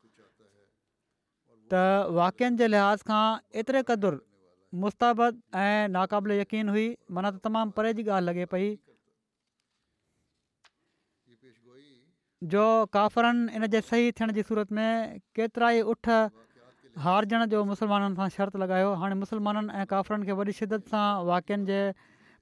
[1.73, 1.81] त
[2.19, 3.23] वाक्यनि जे लिहाज़ खां
[3.61, 4.17] एतिरे क़दुरु
[4.83, 6.87] मुस्ताबिद ऐं नाक़ाबिल यकीन हुई
[7.17, 8.69] माना त तमामु परे जी ॻाल्हि लॻे पई
[12.55, 12.63] जो
[12.97, 14.89] काफ़िरनि इन जे सही थियण जी सूरत में
[15.39, 16.11] केतिरा ई उठ
[17.05, 21.69] हारजण जो मुसलमाननि सां शर्त लॻायो हाणे मुस्लमाननि ऐं काफ़िरनि खे वरी शिदत सां वाक्यनि
[21.71, 21.81] जे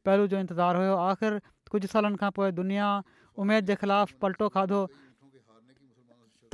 [0.08, 1.40] पहलू जो इंतज़ारु हुयो आख़िर
[1.76, 2.92] कुझु सालनि खां पोइ दुनिया
[3.44, 4.80] उमेद जे خلاف पलटो खाधो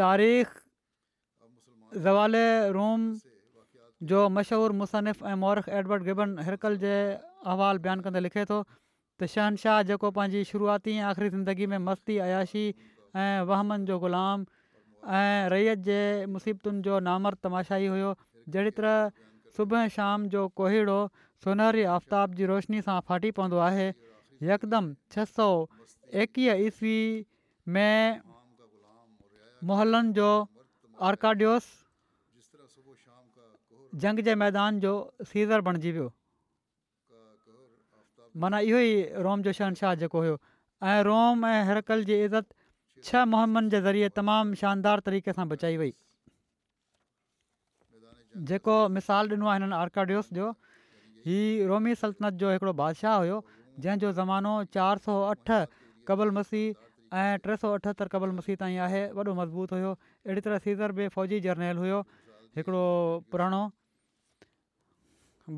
[0.02, 0.50] तारीख़
[2.06, 2.46] ज़वाले
[2.78, 3.00] रूम
[4.12, 6.94] जो मशहूरु मुसनफ़ ऐं मौरख एडवर्ड गिबन हिरकल जे
[7.52, 8.60] अहवालु बयानु कंदे लिखे थो
[9.24, 12.64] शहनशाह जेको पंहिंजी शुरूआती आख़िरी ज़िंदगी में मस्ती आयाशी
[13.16, 14.44] ऐं वहमनि जो ग़ुलाम
[15.20, 16.00] ऐं रैयत जे
[16.34, 18.10] मुसीबतुनि जो नामर तमाशाई हुयो
[18.56, 19.14] जहिड़ी तरह
[19.58, 21.00] सुबुह शाम जो कोहिड़ो
[21.46, 23.88] सोनहरी आफ़्ताब जी रोशिनी सां फाटी पवंदो आहे
[26.22, 26.96] एकवीह ईस्वी
[27.74, 28.22] में
[29.70, 30.30] मुहल्लनि जो
[31.10, 31.64] आर्काडियोस
[34.04, 34.94] जंग जे मैदान जो
[35.32, 36.10] सीज़र बणिजी वियो
[38.44, 38.94] माना इहो ई
[39.26, 40.36] रोम जो शहनशाह जेको हुयो
[40.92, 42.48] ऐं रोम ऐं हरकल जी इज़त
[43.10, 45.94] छह मुहमनि जे ज़रिए तमामु शानदार तरीक़े सां बचाई वई
[48.54, 50.50] जेको मिसालु ॾिनो आहे हिननि आर्काडियोस जो
[51.28, 51.38] ही
[51.74, 53.38] रोमी सल्तनत जो हिकिड़ो बादशाह हुयो
[53.86, 55.48] जंहिंजो ज़मानो चारि सौ अठ
[56.08, 60.58] कबल मसीह ऐं टे सौ अठहतरि कबल मसीह ताईं आहे वॾो मज़बूत हुयो अहिड़ी तरह
[60.66, 62.00] सीज़र बि फ़ौजी जर्नल हुयो
[62.60, 62.84] हिकिड़ो
[63.36, 63.62] पुराणो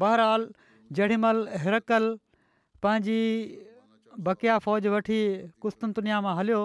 [0.04, 2.12] बहरहालु जेॾीमहिल हिरकल
[2.86, 3.22] पंहिंजी
[4.30, 5.20] बकिया फ़ौज वठी
[5.66, 6.62] कुस्तून दुनिया मां हलियो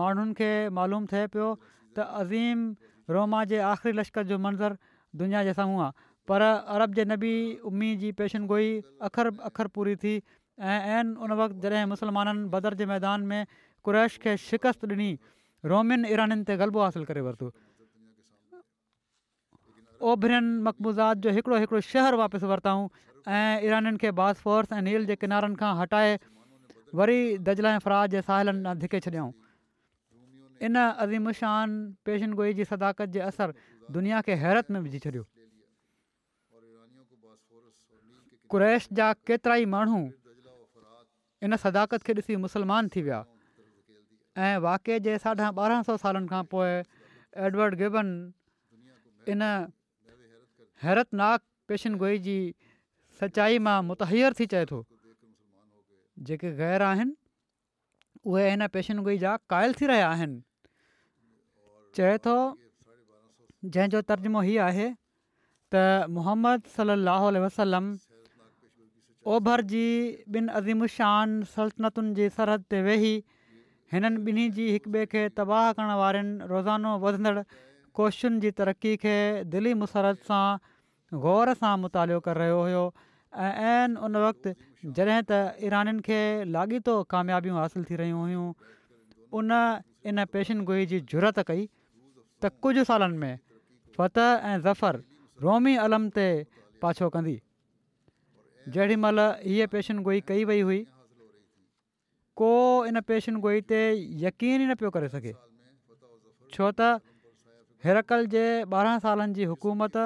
[0.00, 4.76] माण्हुनि खे मालूम थिए पियो त अज़ीम रोमा जे आख़िरी लश्कर जो मंज़रु
[5.22, 7.32] दुनिया जे साम्हूं आहे पर अरब जे नबी
[7.70, 8.68] उम्मी जी पेशनगोई
[9.10, 10.12] अख़र अख़र पूरी थी
[10.60, 13.46] ऐं उन वक़्तु जॾहिं मुस्लमाननि बदर जे मैदान में
[13.84, 15.10] कु्रैश खे शिकस्त ॾिनी
[15.64, 17.48] रोमियुनि ईराननि ते ग़लबो हासिलु करे वरितो
[20.12, 22.84] ओभिरियनि मक़बूज़ात जो हिकिड़ो हिकिड़ो शहरु वापसि वरिताऊं
[23.40, 26.12] ऐं ईराननि खे बासफोर्स ऐं नील जे किनारनि खां हटाए
[27.02, 27.18] वरी
[27.48, 29.32] दलाए फराद जे साहिलनि धिके छॾियाऊं
[30.68, 31.68] इन अज़ीमुशान
[32.04, 33.52] पेशनगोई जी सदाकत जे असरु
[33.96, 35.24] दुनिया खे हैरत में विझी छॾियो
[38.52, 40.00] कुरैश जा केतिरा ई माण्हू
[41.46, 43.20] इन सदाकत खे ॾिसी मुसलमान थी विया
[44.46, 46.70] ऐं वाकिए जे साढा ॿारहं सौ सालनि खां पोइ
[47.48, 48.10] एडवर्ड गिबन
[49.34, 49.46] इन
[50.82, 52.36] हैरतनाक पेशन गोई जी
[53.22, 54.82] सचाई मां मुतहर थी चए थो
[56.28, 57.16] जेके ग़ैर आहिनि
[58.32, 60.42] उहे इन पेशनगोई जा क़ाइल थी रहिया आहिनि
[61.98, 62.34] चए थो
[63.76, 64.88] जंहिंजो तर्जुमो हीअ आहे
[65.74, 67.90] त मुहम्मद सलाहु वसलम
[69.26, 69.82] ओभर जी
[70.34, 73.10] ॿिनि अज़ीमुशान सल्तनतुनि जी सरहद ते वेही
[73.92, 77.42] हिननि ॿिन्ही जी हिक ॿिए खे तबाह करण वारनि रोज़ानो वधंदड़
[78.00, 79.16] कोशिशुनि जी तरक़ी खे
[79.54, 80.46] दिली मुसरत सां
[81.26, 82.84] ग़ौर सां मुतालो करे रहियो हुयो
[83.34, 84.48] ऐं उन वक़्त
[85.00, 86.20] जॾहिं त ईराननि खे
[86.56, 88.46] लाॻीतो कामियाबियूं हासिलु थी रहियूं हुयूं
[89.42, 89.58] उन
[90.14, 93.36] इन पेशनगुहीअ जी जुरत कई त कुझु सालनि में
[94.00, 95.04] फतह ऐं ज़फ़र
[95.46, 96.28] रोमी अलम ते
[96.80, 97.38] पाछो कंदी
[98.68, 100.80] जेॾीमहिल हीअ पेशन गोई कई वई हुई
[102.36, 102.50] को
[102.86, 103.80] इन पेशन गोई ते
[104.24, 105.32] यकीन ई न पियो करे सघे
[106.52, 106.88] छो त
[107.84, 109.96] हिरकल जे ॿारहं सालनि जी हुकूमत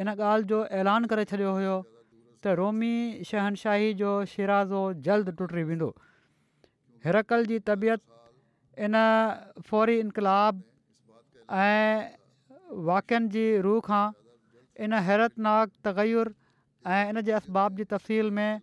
[0.00, 1.76] इन ॻाल्हि जो ऐलान करे छॾियो हुयो
[2.44, 2.92] त रोमी
[3.30, 5.90] शहनशाही जो शिराज़ो जल्द टुटी वेंदो
[7.06, 8.06] हिरकल जी तबियत
[8.88, 8.94] इन
[9.68, 10.62] फौरी इनकलाब
[11.68, 12.02] ऐं
[12.90, 14.04] वाक्यनि जी रूह खां
[14.86, 16.34] इन हैरतनाक तगैर
[16.86, 18.58] ऐं इन जे असबाब जी तफ़सील में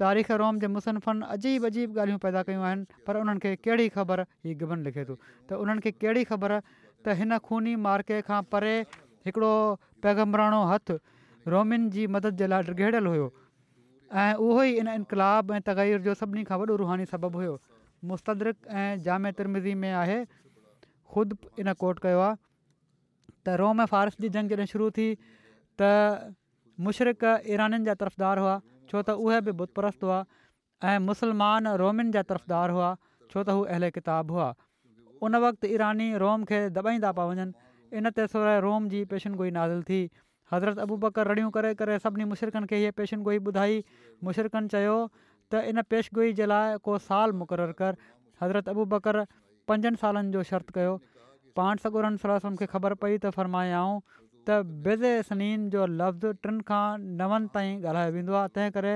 [0.00, 4.20] तारीख़ रोम जे मुसनफ़नि अजीब अजीब ॻाल्हियूं पैदा कयूं आहिनि पर उन्हनि खे कहिड़ी ख़बर
[4.48, 5.16] ही गिबन लिखे थो
[5.50, 6.56] त उन्हनि खे कहिड़ी ख़बर
[7.04, 8.72] त हिन खूनी मार्के खां परे
[9.28, 9.52] हिकिड़ो
[10.06, 10.96] पैगम्बराणो हथ
[11.56, 16.14] रोमिन जी मदद जे लाइ ड्रिगिड़ियलु हुयो ऐं उहो ई इन इनक़ाब ऐं तगीर जो
[16.22, 17.58] सभिनी खां वॾो रुहानी सबबु हुयो
[18.24, 24.90] तिरमिज़ी में आहे ख़ुदि इन कोट कयो आहे त रोम फारस जी जंग जॾहिं शुरू
[25.00, 25.94] थी त
[26.86, 28.52] मुशरक ईरनि जा तरफ़दार हुआ
[28.90, 30.18] छो त उहे बित परस्त हुआ
[30.90, 32.90] ऐं मुसलमान रोमिन जा तरफ़दार हुआ
[33.32, 34.46] छो त हू अहिल किताबु हुआ
[35.28, 37.48] उन वक़्तु ईरानी रोम खे दॿाईंदा पिया वञनि
[38.02, 40.00] इन ते सर रोम जी पेशनगोई नाज़िल थी
[40.52, 43.82] हज़रत अबू बकर रड़ियूं करे करे सभिनी मुशरिक़नि खे हीअ पेशनगोई ॿुधाई
[44.30, 48.00] मुशरक़नि चयो त इन पेशगोई जे लाइ को साल मुक़ररु कर
[48.44, 49.20] हज़रत अबू बकर
[49.72, 50.94] पंजनि सालनि जो शर्त कयो
[51.60, 54.00] पाण सॻुरनि सरसुनि खे ख़बर पई त फ़र्मायाऊं
[54.48, 56.84] त सनीन जो लफ़्ज़ु टिनि खां
[57.20, 58.92] नवनि ताईं ॻाल्हायो वेंदो आहे तंहिं करे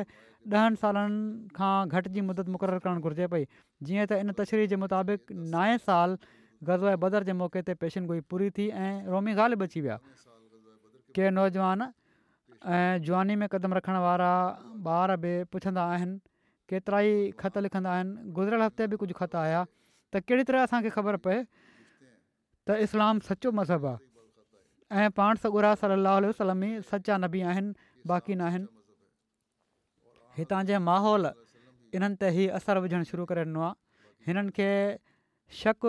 [0.49, 1.19] ॾहनि सालनि
[1.57, 3.45] खां मुदत मुक़ररु करणु घुरिजे पई
[3.89, 6.17] जीअं त इन तशरी जे मुताबिक़ नाए साल
[6.71, 9.97] गज़व बदर जे मौक़े ते पेशनगोई पूरी थी ऐं रोमी ॻाल्हि अची विया
[11.21, 14.33] के नौजवान ऐं में क़दम रखण वारा
[15.01, 16.19] ॿार बि पुछंदा आहिनि
[16.73, 20.91] केतिरा ई ख़त लिखंदा आहिनि गुज़िरियल हफ़्ते बि कुझु ख़त आया त कहिड़ी तरह असांखे
[20.97, 24.12] ख़बर पए त इस्लाम सचो मज़हबु आहे
[25.01, 27.71] ऐं पाण सां उरा वसलम वसलमी सचा नबी आहिनि
[28.11, 28.67] बाक़ी न आहिनि
[30.39, 31.29] हितां जे माहौल
[31.97, 33.73] इन्हनि ते ई असरु विझणु शुरू करे ॾिनो आहे
[34.29, 34.69] हिननि खे
[35.61, 35.87] शक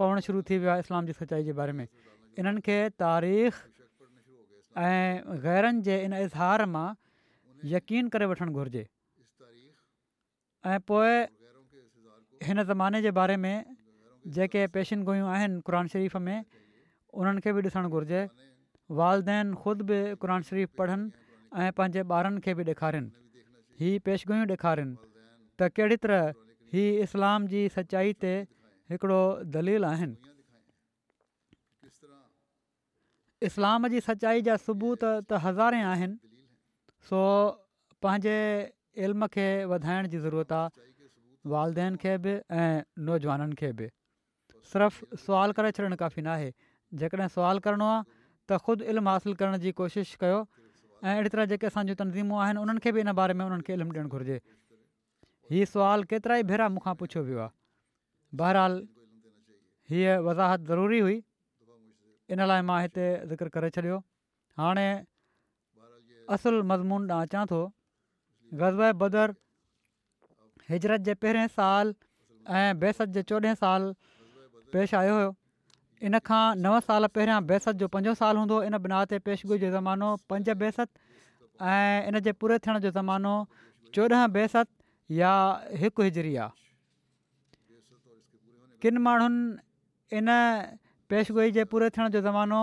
[0.00, 3.60] पवणु शुरू थी वियो आहे इस्लाम जी सचाई जे बारे में इन्हनि खे तारीख़
[4.86, 6.86] ऐं ग़ैरनि जे इन इज़हार मां
[7.76, 8.84] यकीन करे वठणु घुरिजे
[10.72, 11.12] ऐं पोइ
[12.48, 13.54] हिन ज़माने जे बारे में
[14.36, 16.36] जेके पेशिन आहिनि क़ुर शरीफ़ में
[17.12, 18.20] उन्हनि खे बि ॾिसणु घुरिजे
[18.98, 21.12] वालदेन ख़ुदि बि क़ुर शरीफ़ पढ़नि
[21.62, 23.12] ऐं पंहिंजे ॿारनि खे बि ॾेखारिनि
[23.84, 24.90] ई पेशिगोइ ॾेखारिन
[25.60, 26.32] त कहिड़ी तरह
[26.76, 28.32] हीअ इस्लाम जी सचाई ते
[28.94, 29.20] हिकिड़ो
[29.56, 30.32] दलील आहिनि
[33.50, 36.18] इस्लाम जी सचाई जा सबूत त हज़ारे आहिनि
[37.10, 37.18] सो
[38.06, 38.36] पंहिंजे
[39.06, 40.90] इल्म खे वधाइण जी ज़रूरत आहे
[41.52, 43.90] वालदेन खे बि ऐं नौजवाननि खे बि
[44.74, 46.50] सिर्फ़ु सुवाल करे छॾणु काफ़ी नाहे
[47.00, 48.02] जेकॾहिं सुवाल करिणो आहे
[48.50, 50.38] त ख़ुदि इल्मु हासिलु करण जी कोशिशि कयो
[51.04, 53.72] ऐं अहिड़ी तरह जेके असांजी तनज़ीमूं आहिनि उन्हनि खे बि इन बारे में उन्हनि खे
[53.76, 54.38] इल्मु ॾियणु घुरिजे
[55.52, 58.68] हीअ सुवालु केतिरा ई भेरा मूंखां पुछियो वियो आहे
[59.92, 61.16] हीअ वज़ाहत ज़रूरी हुई
[62.34, 63.98] इन लाइ मां हिते ज़िक्र करे छॾियो
[64.60, 64.88] हाणे
[66.36, 67.60] असुलु मज़मून मां अचां थो
[68.62, 69.34] ग़ज़ब बदर
[70.70, 71.94] हिजरत जे पहिरें साल
[72.60, 73.94] ऐं बेसत जे चोॾहें साल
[74.74, 75.30] पेश आयो हुयो
[76.06, 79.68] इन खां नव साल पहिरियां बेसत जो पंजो साल हूंदो इन बिना ते पेशगोई जो
[79.74, 81.00] ज़मानो पंज बेसत
[81.72, 83.34] ऐं इन जे पूरे थियण जो ज़मानो
[83.98, 84.70] चोॾहं बेसत
[85.18, 85.30] या
[85.82, 87.60] हिकु हिजरी आहे
[88.86, 90.32] किन माण्हुनि इन
[91.14, 92.62] पेशगोई जे पूरे थियण जो ज़मानो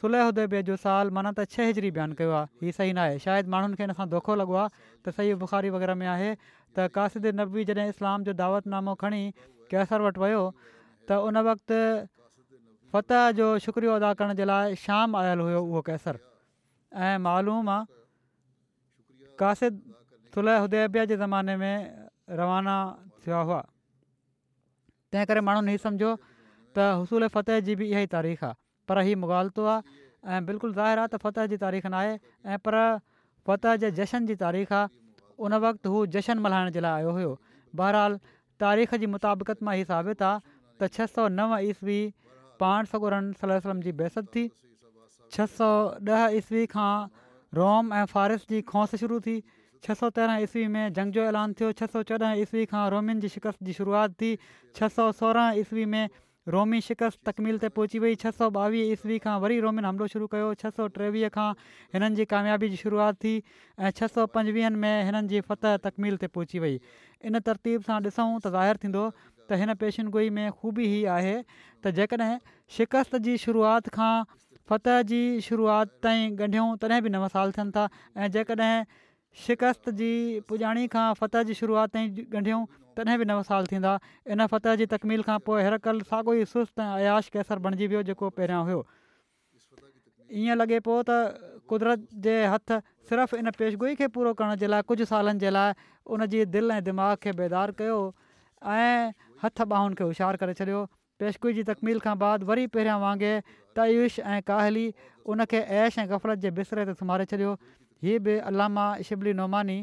[0.00, 3.14] सुलह उदेबे जो साल माना त छह हिजरी बयानु कयो आहे हीअ सही न आहे
[3.26, 6.86] शायदि माण्हुनि खे हिन सां दोखो लॻो आहे त सही बुखारी वग़ैरह में आहे त
[6.98, 9.22] कासिद नबवी जॾहिं इस्लाम जो दावतनामो खणी
[9.74, 11.80] कैसर वटि वियो त उन वक़्ति
[12.94, 16.18] फतह जो शुक्रियो अदा करण जे लाइ शाम आयल हुयो उहो कैसर
[17.06, 19.80] ऐं मालूम आहे कासिद
[20.34, 21.76] सुलह उदयब जे ज़माने में
[22.40, 22.76] रवाना
[23.26, 23.60] थिया हुआ
[25.12, 28.54] तंहिं करे माण्हुनि हीउ समुझो त हुसूल फतह जी बि इहा ई तारीख़ आहे
[28.88, 30.04] पर हीउ मुगालतो आहे
[30.36, 32.12] ऐं बिल्कुलु ज़ाहिर आहे त फतह जी तारीख़ न आहे
[32.54, 32.78] ऐं पर
[33.48, 34.88] फ़तह जे जशन जी तारीख़ आहे
[35.46, 37.32] उन वक़्तु हू जशन मल्हाइण जे लाइ आयो हुयो
[37.82, 38.18] बहरहाल
[38.64, 40.40] तारीख़ जी मुताबिक़त मां हीअ साबित आहे
[40.82, 41.98] त छह सौ नव ईस्वी
[42.60, 44.44] पाण सगुरन सलम जी बहस थी
[45.36, 45.70] छह सौ
[46.08, 46.90] ॾह ईस्वी खां
[47.60, 49.34] रोम ऐं फ़ारिस जी खोस शुरू थी
[49.86, 53.24] छह सौ तेरहं ईस्वी में जंग जो ऐलान थियो छह सौ चोॾहं ईस्वी खां रोमियुनि
[53.26, 56.08] जी शिकस्त जी शुरूआति थी छह सौ सोरहं ईस्वी में
[56.54, 60.26] रोमी शिकस्त तकमील ते पहुची वई छह सौ ॿावीह ईस्वी खां वरी रोमियुनि हमिलो शुरू
[60.34, 61.48] कयो छह सौ टेवीह खां
[61.96, 66.20] हिननि जी कामयाबी जी शुरूआति थी ऐं छह सौ पंजवीहनि में हिननि जी फतह तकमील
[66.24, 66.78] ते पहुची वई
[67.32, 69.08] इन तरतीब सां ॾिसूं त ज़ाहिर थींदो
[69.48, 72.38] त हिन पेशनगोई में ख़ूबी ई आहे त जेकॾहिं
[72.78, 74.14] शिकस्त जी शुरूआति खां
[74.70, 77.84] फ़तह जी शुरूआति ताईं ॻंढियूं तॾहिं बि नव साल थियनि था
[78.18, 78.72] ऐं जेकॾहिं
[79.46, 80.10] शिकस्त जी
[80.50, 82.60] पुॼाणी खां फ़तह जी शुरूआत ताईं ॻंढियूं
[83.00, 83.42] तॾहिं बि नव
[83.72, 83.94] थींदा
[84.34, 85.78] इन फतह जी तकमील खां पोइ हर
[86.12, 88.82] साॻियो ई ऐं अयाश कैसर बणिजी वियो जेको पहिरियां हुयो
[90.44, 91.18] ईअं लॻे पियो त
[91.70, 92.74] क़ुदरत जे हथ
[93.10, 95.72] सिर्फ़ु इन पेशगोई खे पूरो करण जे लाइ कुझु सालनि जे लाइ
[96.14, 97.96] उन जी दिलि ऐं दिमाग़ खे बेदार कयो
[99.42, 100.80] हथ ॿाहुनि खे होशियारु करे छॾियो
[101.20, 104.86] पेशकुइ जी तकमील खां बाद वरी पहिरियां वांगुरु तयुश ऐं काहली
[105.34, 107.52] उनखे ऐश ऐं गफ़लत जे बिसरे ते सुम्हारे छॾियो
[108.06, 109.78] हीअ बि अलामा शिबली नौमानी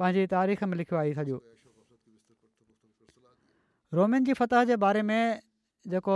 [0.00, 1.38] पंहिंजी तारीख़ में लिखियो आहे सॼो
[3.98, 5.20] रोमिन जी फतह जे बारे में
[5.94, 6.14] जेको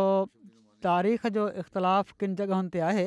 [0.89, 3.07] तारीख़ जो इख़्तिलाफ़ किन जॻहियुनि ते आहे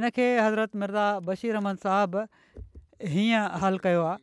[0.00, 2.24] इनखे हज़रत मिर्ज़ा बशीर अहमद साहबु
[3.14, 4.20] हीअं हलु कयो आहे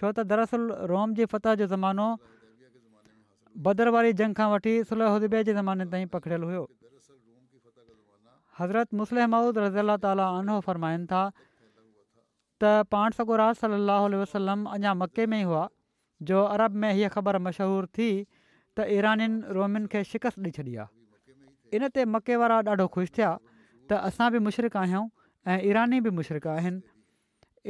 [0.00, 2.08] छो त दरसल रोम जी फतह जो ज़मानो
[3.68, 6.62] भदर वारी जंग खां वठी सुलह उदब जे ज़माने ताईं पकिड़ियलु हुओ
[8.60, 15.26] हज़रत मुसल माउद रज़ी ताली आनो फरमाइनि था त पाण सॻु सलाहु वसलम अञा मके
[15.34, 15.66] में ई हुआ
[16.30, 18.10] जो अरब में हीअ ख़बर मशहूरु थी
[18.78, 20.88] त ईरनियुनि रोमियुनि खे शिकस्त ॾेई छॾी आहे
[21.76, 23.30] इन ते मके वारा ॾाढो ख़ुशि थिया
[23.90, 25.04] त असां बि मुशरिक़ आहियूं
[25.52, 26.80] ऐं ईरानी बि मुशरक़ आहिनि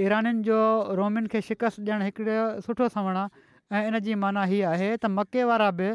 [0.07, 0.59] ईरनियुनि जो
[1.03, 3.29] रोमियुनि खे शिकस्त ॾियणु हिकिड़ो सुठो सवण आहे
[3.79, 5.89] ऐं इन जी माना हीअ आहे त मके वारा बि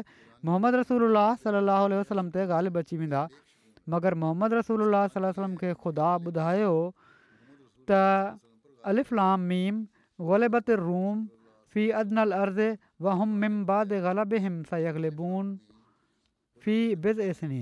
[0.48, 3.22] मोहम्मद रसूल अलाह सलाहु वसलम ते ॻाल्हि अची वेंदा
[3.96, 6.74] मगर मोहम्मद रसूल अलाह सलम खे ख़ुदा ॿुधायो
[7.88, 8.04] त
[8.92, 9.82] अलिफ़लाम मीम
[10.32, 11.26] ग़लब रूम
[11.78, 15.50] फी अदनल अर्ज़ वम बादून
[16.64, 17.58] फी बिज़नी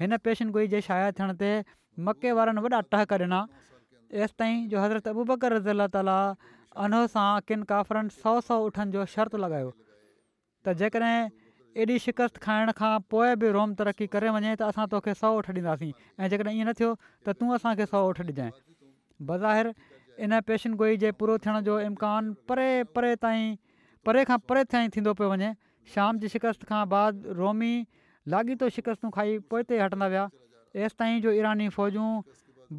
[0.00, 1.64] हिन पेशनगुइ जे शाया थियण وارن
[2.06, 3.46] मके वारनि वॾा टहक ॾिना
[4.12, 9.72] جو जो हज़रत بکر रज़ी अला ताला किन کافرن सौ सौ उठनि जो शर्त लॻायो
[10.64, 11.45] त जेकॾहिं
[11.82, 15.48] एॾी शिकस्त खाइण खां पोइ बि रोम तरक़ी करे वञे त असां तोखे सौ वठ
[15.56, 16.92] ॾींदासीं ऐं जेकॾहिं ईअं न थियो
[17.26, 18.52] त तूं असांखे सौ वठ ॾिजांइ
[19.30, 19.68] बज़ाहिर
[20.28, 22.68] इन पेशनगोई जे पूरो थियण जो इम्कान परे
[22.98, 23.52] परे ताईं
[24.08, 25.50] परे खां परे ताईं थींदो पियो वञे
[25.96, 27.72] शाम जी शिकस्त खां बाद रोमी
[28.36, 30.22] लाॻीतो शिकस्तूं खाई पोइ ते हटंदा विया
[30.80, 32.08] हेसि जो ईरानी फ़ौजूं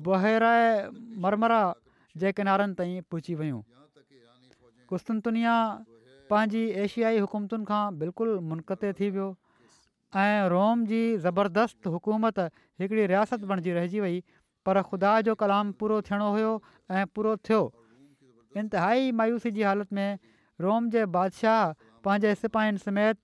[0.09, 0.73] बहराए
[1.27, 1.61] मरमरा
[2.23, 3.61] जे किनारनि ताईं पहुची वियूं
[4.93, 5.45] कुस्तनतुनि
[6.31, 9.27] पंहिंजी एशियाई हुकूमतुनि खां बिल्कुलु मुनक़ते थी वियो
[10.19, 12.39] ऐं रोम जी ज़बरदस्त हुकूमत
[12.83, 14.19] हिकिड़ी रियासत बणजी रहिजी वई
[14.67, 16.51] पर ख़ुदा जो कलाम पूरो थियणो हुयो
[16.91, 17.61] ऐं पूरो थियो
[18.63, 20.19] इंतिहाई मायूसी जी हालति में
[20.67, 21.61] रोम जे बादशाह
[22.07, 23.19] पंहिंजे सिपाहियुनि समेत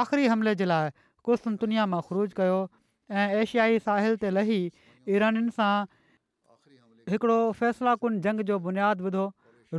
[0.00, 0.90] आख़िरी हमले जे लाइ
[1.28, 2.58] कुस्त दुनिया मां ख़रूज कयो
[3.18, 4.60] ऐं एशियाई साहिल ते लही
[5.18, 5.74] ईराननि सां
[7.14, 9.24] हिकिड़ो फ़ैसलाकुन जंग जो बुनियादु विधो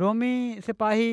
[0.04, 0.32] रोमी
[0.68, 1.08] सिपाही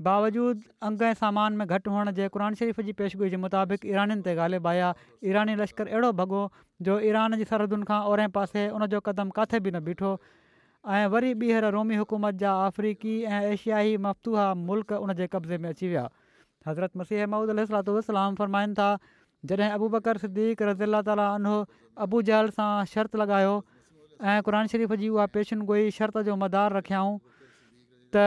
[0.00, 4.22] बावजूद अंग ऐं सामान में घटि हुअण जे क़ुन शरीफ़ जी पेशगोई जे मुताबिक़ ईराननि
[4.26, 4.92] ते ॻालिबा आया
[5.30, 6.40] ईरानी लश्कर अहिड़ो भॻो
[6.88, 10.12] जो ईरान जी सरहदुनि खां ओहिड़े पासे उनजो क़दम किथे बि न बीठो
[10.88, 15.88] ऐं वरी ॿीहर रोमी हुकूमत जा अफ्रीकी ऐं एशियाई मफ़्तूहा मुल्क उन कब्ज़े में अची
[15.88, 16.08] विया
[16.68, 18.88] हज़रत मसीह ममूद इल्हातलाम फ़रमाइनि था
[19.52, 21.54] जॾहिं अबू बकर सिद्दीक़ रज़ी लाला अनो
[22.06, 23.54] अबू जहल सां शर्त लॻायो
[24.32, 27.16] ऐं क़ुर शरीफ़ जी उहा पेशनगोई शर्त जो मदार रखियाऊं
[28.16, 28.26] त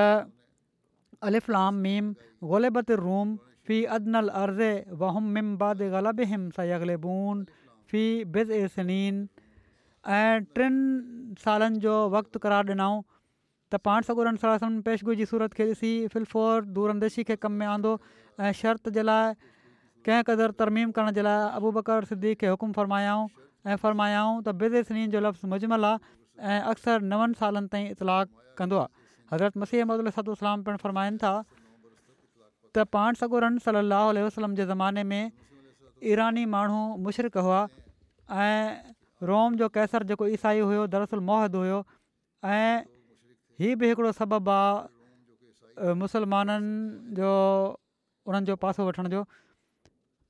[1.28, 2.08] अलिफ़िलाम मीम
[2.52, 3.36] ग़लेबत रूम
[3.68, 4.72] फ़ी अदनल अरज़े
[5.04, 7.44] वाहम मिम बद ग़लब हिम सयागलेबून
[7.92, 8.02] फी
[8.36, 9.16] बिज़नीन
[10.18, 12.98] ऐं टिनि सालनि जो वक़्तु क़रार ॾिनऊं
[13.74, 17.94] त पाण सॻो सालनि पेशगुज़ी सूरत खे ॾिसी फिल्फोर दूरंदेशी खे कम में आंदो
[18.50, 19.34] ऐं शर्त जे लाइ
[20.10, 23.26] कंहिं क़दुरु तरमीम करण जे लाइ अबू बकर सिद्दीक़ हुकुम फ़रमायाऊं
[23.74, 26.16] ऐं फ़रमायाऊं त बिज़नीन जो लफ़्ज़ु मुजमल आहे
[26.52, 29.04] ऐं अक्सर नवनि सालनि ताईं इतलाक़ु कंदो आहे
[29.34, 30.14] हज़रत मसीह अहमद
[30.66, 31.34] पिणु फ़रमाइनि था
[32.76, 35.32] त पाण सॻोरन सली वसलम जे ज़माने में
[36.14, 37.38] ईरानी माण्हू मुशरिक़
[38.32, 38.62] ऐं
[39.30, 41.78] रोम जो कैसर जेको ईसाई हुयो दरसल मोहद हुयो
[42.54, 42.84] ऐं
[43.64, 47.30] ही बि हिकिड़ो सबबु आहे मुसलमाननि जो
[48.30, 49.22] उन्हनि जो पासो वठण जो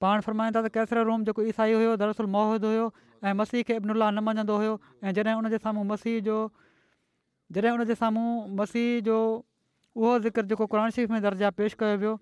[0.03, 2.85] पाण फ़रमाईनि था त कैसर रोम जेको ईसाई हुयो दरसल मोहद हुयो
[3.25, 4.73] ऐं मसीह खे इब्नल्ला न मञंदो हुयो
[5.03, 6.37] ऐं जॾहिं उनजे साम्हूं मसीह जो
[7.53, 9.17] जॾहिं उनजे साम्हूं मसीह जो
[9.95, 12.13] उहो ज़िक्र जेको क़रान शरीफ़ में दर्जा पेश कयो वियो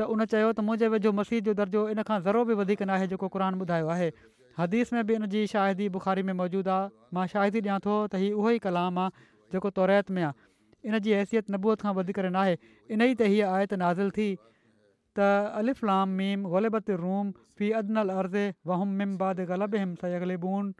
[0.00, 3.06] त उन चयो त मुंहिंजे वेझो मसीह जो दर्जो इन खां ज़रो बि वधीक नाहे
[3.12, 4.10] जेको क़ुर ॿुधायो आहे
[4.58, 8.22] हदीस में बि इन जी शाहिदी बुख़ारी में मौजूदु आहे मां शाहिदी ॾियां थो त
[8.22, 10.48] हीउ उहो ई कलाम आहे जेको तौरैत में आहे
[10.90, 15.28] इन जी हैसियत नबूअ खां वधीक नाहे इन ई त हीअ आयत नाज़िल थी त
[15.28, 20.72] अलिफ़लाम मीम ग़लेबत रूम फ़ी अदनल अर्ज़ वहम मिम बाद ग़लब हिमसलि बून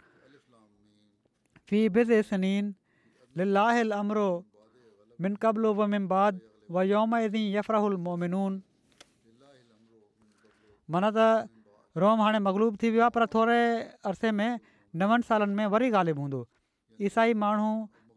[1.70, 1.80] फी
[2.34, 2.74] सनीन
[3.38, 4.32] लिलाहिल अमरोह
[5.26, 6.40] मिनकबलो वमिमबाद
[6.76, 8.54] व योमी यफ़राहुल मोमिनून
[10.94, 11.26] माना त
[12.02, 13.60] रोम हाणे मगलूब थी वियो पर थोरे
[14.10, 14.58] अर्से में
[15.02, 16.40] नवनि सालनि में वरी ॻाल्हि हूंदो
[17.08, 17.70] ईसाई माण्हू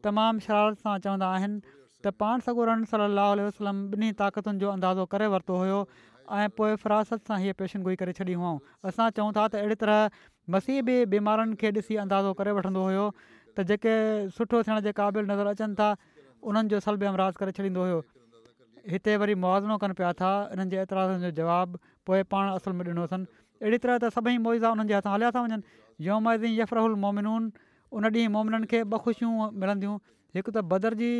[0.07, 1.59] तमामु शरारत सां चवंदा आहिनि
[2.05, 5.79] त पाण सॻोरनि सलाहु वसलम ॿिन्ही ताक़तुनि जो अंदाज़ो करे वरितो हुयो
[6.39, 10.01] ऐं फ़रासत सां इहे पेशंट गोई करे छॾियूं हुयूं असां चऊं था त तरह
[10.57, 12.87] मसीबी बीमारियुनि खे ॾिसी अंदाज़ो करे वठंदो
[13.55, 13.93] त जेके
[14.35, 15.89] सुठो थियण जे क़ाबिल नज़र अचनि था
[16.43, 17.99] उन्हनि जो अमराज़ करे छॾींदो हुयो
[18.95, 22.85] हिते वरी मुआवज़िनो कनि पिया था हिननि जे एतिराज़नि जो जवाबु पोइ पाण असल में
[22.87, 23.25] ॾिनोसनि
[23.61, 25.63] अहिड़ी तरह त सभई मोइज़ा उन्हनि जे हथां हलिया था वञनि
[26.07, 26.29] योम
[26.59, 27.51] यफ़रहुल मोमिनून
[27.91, 29.95] उन ॾींहुं मोमिननि खे ॿ ख़ुशियूं मिलंदियूं
[30.37, 31.11] हिकु त बदर जी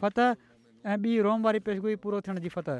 [0.00, 0.34] फतह
[0.92, 2.72] ऐं ॿी रोम वारी पेशगोई पूरो थियण जी फत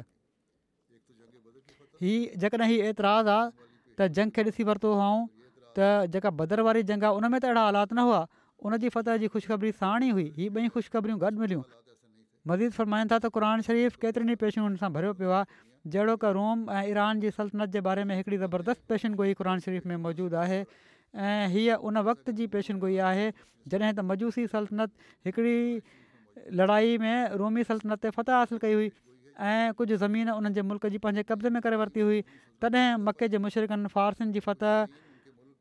[2.05, 2.13] ही
[2.43, 5.19] जेकॾहिं एतिराज़ु आहे त जंग खे ॾिसी वरितो हुओ
[5.77, 8.19] त जेका बदर वारी जंग आहे उन में त अहिड़ा हालात न हुआ
[8.63, 11.63] उन जी फतह जी ख़ुशबरी साण ई हुई हीअ ॿई ख़ुशख़बरियूं गॾु मिलियूं
[12.51, 15.59] मज़ीद फरमाइनि था त क़रन शरीफ़ केतिरनि ई पेशन हुन सां भरियो पियो आहे
[15.95, 19.87] जहिड़ो की रोम ऐं ईरान जी सल्तनत जे बारे में हिकिड़ी ज़बरदस्तु पेशनगोई क़ुर शरीफ़
[19.91, 23.25] में मौजूदु आहे ऐं हीअ उन वक़्त जी पेशनगोई आहे
[23.73, 25.57] जॾहिं त मजूसी सल्तनत हिकिड़ी
[26.61, 31.01] लड़ाई में रोमी सल्तनत ते फ़तह हासिलु कई हुई ऐं कुझु ज़मीन उन्हनि मुल्क़ जी
[31.07, 32.19] पंहिंजे क़ब्ज़े में करे वरिती हुई
[32.65, 35.03] तॾहिं मके जे मुशरकनि फ़ारसनि जी फतह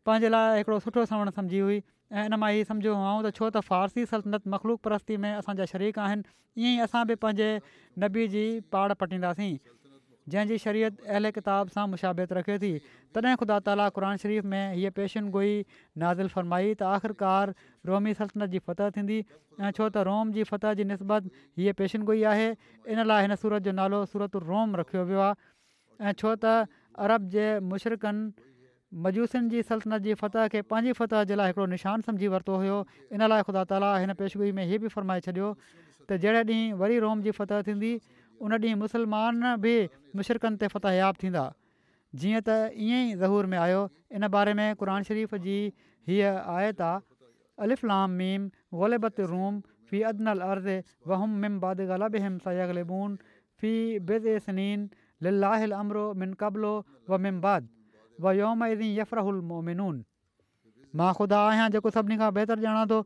[0.06, 1.76] पंहिंजे लाइ हिकिड़ो सुठो सवण सम्झी हुई
[2.12, 5.66] ऐं इन मां हीअ सम्झियो हुआ त छो त फारसी सल्तनत मख़लूक परस्ती में असांजा
[5.70, 7.46] शरीक़ आहिनि ईअं ई असां बि पंहिंजे
[8.04, 8.42] नबी जी
[8.76, 9.56] पाड़ पटींदासीं
[10.34, 12.72] जंहिंजी शरीयत अहल किताब सां मुशाबित रखे थी
[13.16, 15.50] तॾहिं ख़ुदा ताली क़ुर शरीफ़ में हीअ गोई
[16.04, 17.54] नाज़िल फरमाई त आख़िरकार
[17.92, 21.32] रोमी सल्तनत जी फतह थींदी ऐं छो त रोम जी फतह जी निस्बत
[21.62, 22.48] हीअ गोई आहे
[22.96, 25.54] इन लाइ हिन सूरत जो नालो सूरत रोम रखियो वियो आहे
[26.12, 26.56] ऐं छो त
[27.04, 28.52] अरब जे मुशरक़नि
[29.02, 32.74] मजूसिन जी सल्तनत जी फतह खे पंहिंजी फतह जे लाइ हिकिड़ो निशानु सम्झी वरितो हुयो
[33.16, 36.98] इन लाइ ख़ुदा ताला हिन पेशगोई में हीअ बि फ़र्माए छॾियो त जहिड़े ॾींहुं वरी
[37.06, 37.90] रोम जी फतह थींदी
[38.46, 39.74] उन ॾींहुं मुसलमान बि
[40.20, 41.44] मुशरक़नि ते फ़तह याब थींदा
[42.22, 43.82] जीअं त ईअं ई ज़हूर में आयो
[44.20, 45.56] इन बारे में क़ुर शरीफ़ जी
[46.12, 46.92] हीअ आयता
[47.66, 48.46] अलिफ़िलाम मीम
[48.84, 53.18] गलेबत रूम फ़ी अदनल अर्ज़ वहम मिम बाद ग़लाब हिम सबन
[53.62, 53.74] फी
[54.12, 54.88] बिलनीन
[55.28, 56.74] लिलाहिल अमरो मिन कबलो
[57.10, 57.73] व मिम बाद
[58.20, 59.20] व योम ॾींहुं यफ़र
[59.52, 60.02] मोमिनून
[60.98, 62.98] मां ख़ुदा आहियां जेको सभिनी खां बहितर ॼाणा थो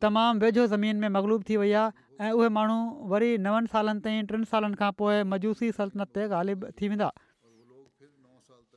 [0.05, 2.77] तमामु वेझो ज़मीन में मगलूब थी वई आहे ऐं उहे माण्हू
[3.11, 7.09] वरी नवनि सालनि ताईं टिनि सालनि खां पोइ मजूसी सल्तनत ते ग़ालिब थी वेंदा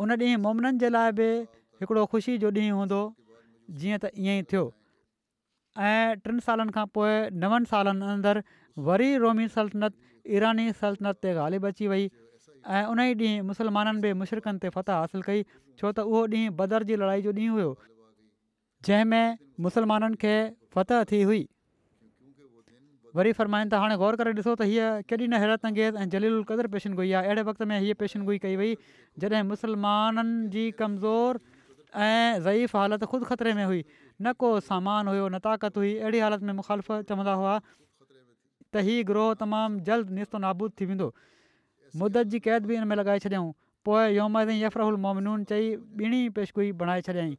[0.03, 1.29] उन ॾींहुं मोमिनन जे लाइ बि
[1.83, 3.01] हिकिड़ो ख़ुशी जो ॾींहुं हूंदो
[3.79, 4.71] जीअं त ईअं ई
[5.87, 7.12] ऐं टिनि सालनि खां पोइ
[7.43, 8.41] नवनि सालनि अंदरि
[8.89, 9.93] वरी रोमी सल्तनत
[10.37, 12.05] ईरानी सल्तनत ते ग़ालिब अची वई
[12.66, 15.41] ऐं उन ई ॾींहुं मुसलमाननि बि मुशरक़नि ते फ़तह हासिलु कई
[15.79, 17.70] छो त उहो ॾींहुं बदर जी लड़ाई जो ॾींहुं हुयो
[18.89, 19.37] जंहिंमें
[19.68, 20.35] मुसलमाननि खे
[20.74, 21.43] फ़तह थी हुई
[23.18, 26.35] वरी फ़रमाइनि था हाणे ग़ौर करे ॾिसो त हीअ केॾी न हैरत अंगेज़ ऐं जलील
[26.43, 28.74] उल पेशन गोई आहे अहिड़े वक़्त में हीअ गोई कई वई
[29.22, 31.41] जॾहिं मुसलमाननि जी कमज़ोर
[32.05, 33.83] ऐं ज़ईफ़ हालति ख़ुदि ख़तरे में हुई
[34.23, 39.05] न को सामान हुयो न ताक़त हुई अहिड़ी हालति में मुखालिफ़ चवंदा हुआ त हीउ
[39.11, 41.09] ग्रोह तमामु जल्द निस्तो नाबूदु थी वेंदो
[42.03, 43.53] मुदत जी क़ैद बि हिन में लॻाए छॾियऊं
[43.87, 45.64] पोइ योम ऐं यफ़राहुल मोमिनून चई
[46.07, 47.35] ॿीणी पेशिगोई बणाए छॾियईं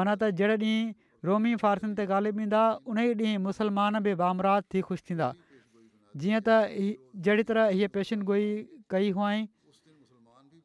[0.00, 0.92] माना त जहिड़े ॾींहुं
[1.30, 2.62] रोमी फारसुनि ते ॻालिब ईंदा
[2.92, 5.32] उन ई ॾींहुं मुसलमान बि बामराद थी ख़ुशि थींदा
[6.20, 6.60] जीअं त
[7.28, 8.44] जहिड़ी तरह हीअ पेशेगोई
[8.96, 9.50] कई हुआईं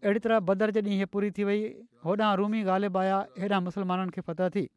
[0.05, 1.59] अहिड़ी तरह बदर जे ॾींहुं हीअ पूरी थी वई
[2.05, 4.69] होॾां रूमी आया मुसलमाननि खे फ़तह थी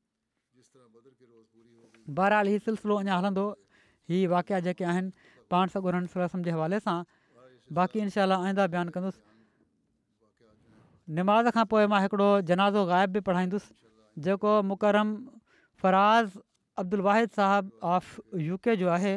[2.08, 3.46] बहरहाल हीउ सिलसिलो अञा हलंदो
[4.10, 5.10] हीउ वाक़िआ जेके आहिनि
[5.50, 5.68] पाण
[6.16, 6.98] रसम जे हवाले सां
[7.78, 9.20] बाक़ी इनशाला आईंदा बयानु कंदुसि
[11.18, 13.74] निमाज़ खां पोइ मां हिकिड़ो जनाज़ो ग़ाइबु बि पढ़ाईंदुसि
[14.22, 15.08] जेको मुकरम
[15.82, 16.28] फ़राज़
[16.78, 19.14] अब्दुल वाहिद साहबु ऑफ यू के जो आहे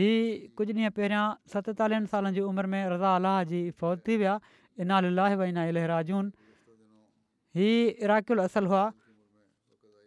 [0.00, 0.22] हीअ
[0.56, 4.40] कुझु ॾींहं पहिरियां सतेतालीहनि सालनि जी उमिरि में रज़ा अलाह जी फ़ौज थी विया
[4.84, 6.32] इनाल व इना अल राजून
[7.56, 7.70] ही
[8.06, 8.84] इराक़ुल असल हुआ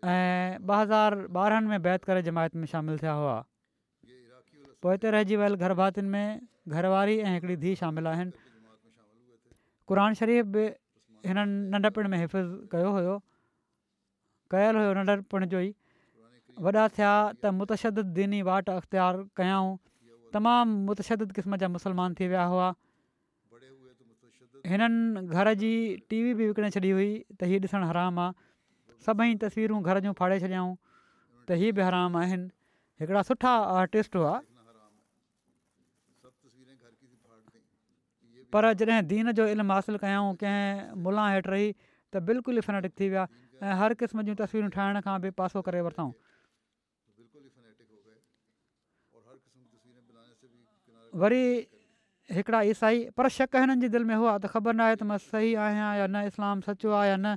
[0.06, 3.38] ऐं ॿ हज़ार ॿारहनि में बैत करे जमायत में शामिलु थिया हुआ
[4.86, 6.40] पोइ हिते रहिजी वियल गरभातियुनि में
[6.70, 8.32] घरवारी ऐं हिकिड़ी धीउ शामिल आहिनि
[9.90, 10.66] क़रान शरीफ़ बि
[11.28, 13.16] हिननि नंढपिणु में हिफ़िज़ कयो हुयो
[14.54, 15.74] कयल हुयो नंढपिण जो ई
[16.62, 19.76] वॾा थिया त दीनी वाट अख़्तियार कयाऊं
[20.34, 22.74] तमामु मुतशद क़िस्म जा मुसलमान थी विया हुआ
[24.74, 25.74] हिननि घर जी
[26.10, 27.10] टीवी बि विकणे छॾी हुई
[27.42, 28.34] त हीअ ॾिसणु हराम आहे
[29.06, 30.74] सभई तस्वीरूं घर जूं फाड़े छॾियऊं
[31.48, 32.48] त इहे बि हराम आहिनि
[33.02, 34.36] हिकिड़ा सुठा आर्टिस्ट हुआ
[38.54, 41.68] पर जॾहिं दीन जो इल्मु हासिलु कयूं कंहिं मुला हेठि रही
[42.14, 43.24] त बिल्कुलु इफनेटिक थी विया
[43.64, 46.12] ऐं हर क़िस्म जूं तस्वीरूं ठाहिण खां बि पासो करे वरितऊं
[51.22, 51.44] वरी
[52.38, 55.20] हिकिड़ा ईसाई पर शक हिननि जी दिलि में हुआ त ख़बर न आहे त मां
[55.28, 57.36] सही आहियां या न इस्लाम सचो आहे या न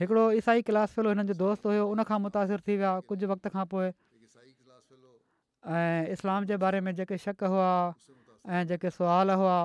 [0.00, 3.64] हिकिड़ो ईसाई क्लास फेलो हिननि जो दोस्त हुयो उनखां मुतासिर थी विया कुझु वक़्त खां
[3.72, 3.86] पोइ
[5.70, 7.70] ऐं इस्लाम जे बारे में जेके शक हुआ
[8.58, 9.58] ऐं जेके सुवाल हुआ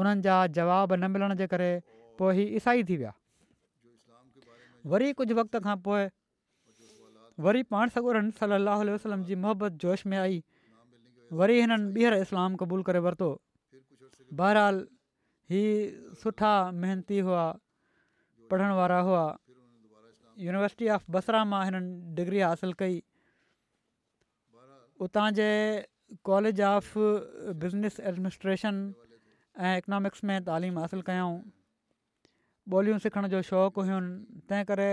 [0.00, 1.70] उन्हनि जा जवाब न मिलण जे करे
[2.18, 3.12] पोइ ईसाई थी विया
[4.92, 6.08] वरी कुझु वक़्त खां पोइ
[7.44, 10.42] वरी पाण सगुरनि सला अल वसलम जी मोहबत जोश में आई
[11.42, 13.28] वरी हिननि ॿीहर इस्लाम क़बूल करे वरितो
[14.40, 14.80] बहरहाल
[15.52, 15.62] ही
[16.24, 17.44] सुठा मेहनती हुआ
[18.50, 19.22] पढ़ण वारा हुआ
[20.48, 22.96] यूनिवर्सिटी ऑफ बसरा मां हिननि डिग्री हासिलु कई
[25.06, 25.48] उतां जे
[26.28, 26.92] कॉलेज ऑफ
[27.64, 28.76] बिज़नेस एडमिनिस्ट्रेशन
[29.68, 31.36] ऐं इकनॉमिक्स में तालीम हासिलु कयऊं
[32.74, 34.90] ॿोलियूं सिखण जो शौक़ु हुयुनि तंहिं करे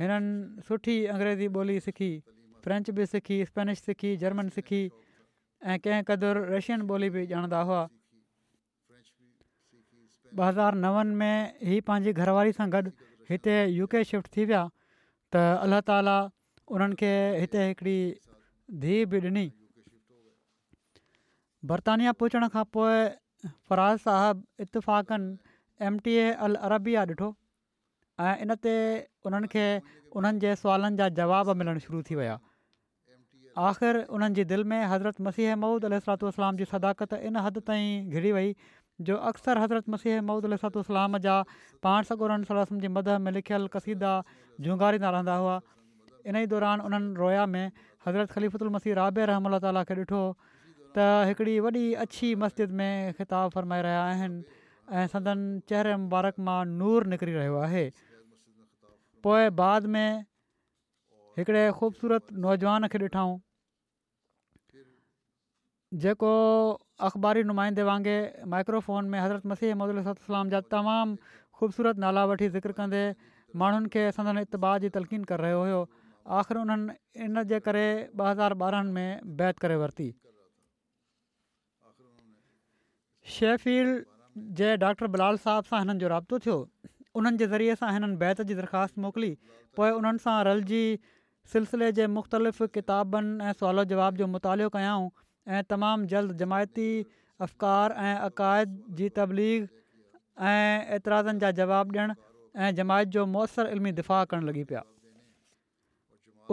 [0.00, 0.32] हिननि
[0.68, 2.12] सुठी अंग्रेज़ी ॿोली सिखी
[2.64, 7.82] फ्रेंच बि सिखी स्पेनिश सिखी जर्मन सिखी ऐं कंहिं क़दुरु रशियन ॿोली बि ॼाणंदा हुआ
[10.40, 12.82] ॿ हज़ार नव में ई पंहिंजी घरवारी सां गॾु
[13.30, 16.14] हिते यू के शिफ्ट थी विया त अल्ला ताला
[16.76, 17.10] उन्हनि खे
[17.42, 17.98] हिते हिकिड़ी
[18.84, 19.46] धीउ बि ॾिनी
[21.70, 22.96] बर्तानिया पहुचण खां पोइ
[23.66, 25.28] फराज़ साहिबु इतफ़ाक़नि
[25.88, 27.28] एम टी ए अल अरबिया ॾिठो
[28.26, 28.74] ऐं इन ते
[29.28, 29.66] उन्हनि खे
[30.20, 32.36] उन्हनि जे सुवालनि जा जवाब मिलणु शुरू थी विया
[33.68, 38.10] आख़िर उन्हनि जी दिलि में हज़रत मसीह महूद अल सलातलाम जी सदाकत इन हदि ताईं
[38.16, 38.52] घिरी वई
[39.00, 41.36] जो अक्सर हज़रत मसीह मूदुलाम जा
[41.82, 42.36] पाण सगुर
[42.84, 44.12] जे मदह में लिखियल कसीदा
[44.60, 45.60] झुंगारींदा रहंदा हुआ
[46.26, 47.70] इन ई दौरान उन्हनि रोया में
[48.08, 53.82] हज़रत मसीह राब रहम ताला खे ॾिठो त हिकिड़ी वॾी अछी मस्जिद में ख़िताब फरमाए
[53.86, 54.42] रहिया आहिनि
[55.00, 57.84] ऐं सदन चहिरे मुबारक मां नूर निकिरी रहियो आहे
[59.28, 60.06] पोइ बाद में
[61.38, 63.38] हिकिड़े ख़ूबसूरत नौजवान खे ॾिठऊं
[66.00, 66.28] जेको
[67.06, 71.16] अख़बारी नुमाइंदे वांगुरु माइक्रोफोन में हज़रत मसीह महदिल जा तमामु
[71.58, 73.02] ख़ूबसूरत नाला वठी ज़िक्र कंदे
[73.62, 75.80] माण्हुनि खे संदन इतमाह जी तलक़ीन करे रहियो हुयो
[76.38, 80.08] आख़िर उन्हनि इन जे करे ॿ हज़ार ॿारहंनि में बैत करे वरिती
[83.36, 86.56] शेफील्ड जे डॉक्टर बिलाल साहब सां हिननि जो राब्तो थियो
[87.20, 89.32] उन्हनि जे ज़रिए सां हिननि बैत जी दरख़्वास्त मोकिली
[89.78, 90.82] पोइ उन्हनि सां रल जी
[91.56, 95.10] सिलसिले जे मुख़्तलिफ़ किताबनि ऐं सुवाल जवाब जो मुतालो कयाऊं
[95.48, 96.88] ऐं तमामु जल्द जमायती
[97.42, 99.66] अफ़कार ऐं अक़ाइद जी तबलीग
[100.48, 100.64] ऐं
[100.96, 104.82] एतिराज़नि जा जवाबु ॾियणु जमायत जो मुयसरु इल्मी दिफ़ा करणु लॻी पिया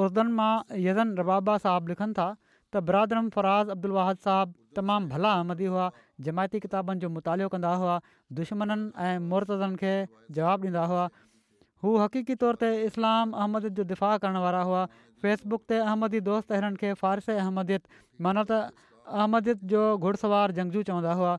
[0.05, 0.51] उर्दनि मां
[0.87, 2.27] यज़न रबाबा साहबु लिखनि था
[2.73, 5.85] त बरादरम फराज़ अब्दुलवाहद साहब तमामु भला आहमदी हुआ
[6.27, 7.99] जमायती किताबनि जो मुतालो कंदा हुआ
[8.39, 9.93] दुश्मननि ऐं मुर्तज़नि खे
[10.39, 11.05] जवाबु ॾींदा हुआ
[11.83, 14.83] हू हक़ीक़ी तौर ते इस्लाम अहमद जो दिफ़ा करण वारा हुआ
[15.25, 17.83] फेसबुक ते अहमदी दोस्त हिननि खे अहमदियत अहमदीअ
[18.27, 21.35] मनत अहमदियत जो घुड़सवार जंगजू चवंदा हुआ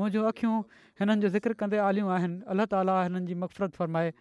[0.00, 4.12] मुंहिंजूं अख़ियूं हिननि जो ज़िक्र कंदे आलियूं आहिनि अलाह ताला हिननि जी मफ़रत फ़रमाए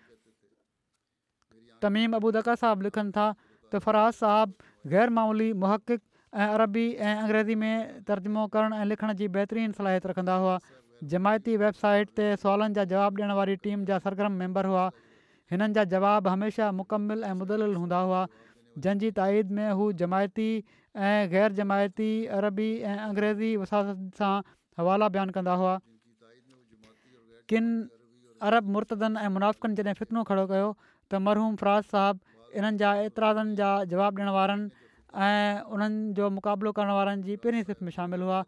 [1.87, 5.97] तमीम अबू दका साहबु लिखनि था त फ़रास साहबु मामूली मुहक़
[6.43, 10.55] ऐं अरबी ऐं अंग्रेज़ी में तर्जुमो करणु ऐं लिखण जी बहितरीन सलाहियत रखंदा हुआ
[11.15, 14.85] जमायती वेबसाइट ते सुवालनि जा जवाबु ॾियण वारी टीम जा सरगर्म मेंबर हुआ
[15.51, 18.21] हिननि जा जवाबु हमेशह मुकमिल ऐं मुदलियलु हूंदा हुआ
[18.85, 23.87] जंहिंजी ताईद में हू जमायती ऐं ग़ैर जमायती अरबी ऐं अंग्रेज़ी वसाद
[24.21, 24.31] सां
[24.81, 25.73] हवाला बयानु कंदा हुआ
[27.53, 27.65] किन
[28.51, 30.69] अरब मुर्तदनि ऐं मुनाफ़िकनि जॾहिं फितनो खड़ो कयो
[31.11, 34.65] त मरहूम फराज़ साहबु इन्हनि जा ऐतराज़नि जा जवाबु ॾियण वारनि
[35.27, 38.41] ऐं उन्हनि जो मुक़ाबिलो करण वारनि जी पहिरीं सिफ़ में शामिल हुआ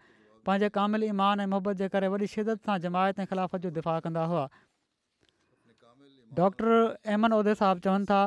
[0.50, 4.00] पंहिंजे कामिल ईमान ऐं मुहबत जे करे वरी शिदत सां जमायत ऐं ख़िलाफ़त जो दिफ़ा
[4.08, 4.48] कंदा हुआ
[6.36, 8.22] डॉक्टर एमन उहिदे साहब चवनि था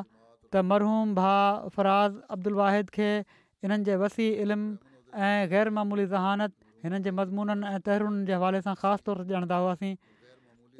[0.52, 1.32] त मरहूम भा
[1.76, 3.08] फराज़ अब्दुलवाहिद खे
[3.64, 4.68] हिननि जे वसी इल्मु
[5.26, 6.52] ऐं ग़ैरमूली ज़हानत
[6.86, 9.92] हिननि जे मज़मूननि ऐं तहिररूननि जे हवाले सां ख़ासि तौरु ॼाणंदा हुआसीं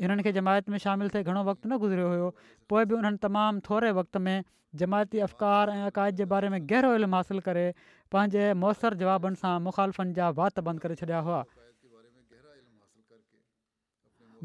[0.04, 2.30] हिननि खे जमायत में शामिलु थिए घणो वक़्तु न गुज़रियो हुओ
[2.72, 4.36] पोइ बि उन्हनि तमामु थोरे वक़्त में
[4.82, 7.66] जमायती अफ़कार ऐं अक़ाइद जे बारे में गहिरो इल्मु हासिलु करे
[8.14, 11.42] पंहिंजे मुयसरु जवाबनि सां मुखालफ़नि जा वात बंदि करे छॾिया हुआ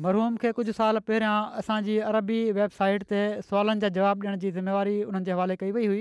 [0.03, 3.19] मरहूम खे कुझु साल पहिरियां असांजी अरबी वेबसाइट ते
[3.49, 5.99] सुवालनि जा जवाबु ॾियण जी ज़िमेवारी उन्हनि जे हवाले कई वई हुई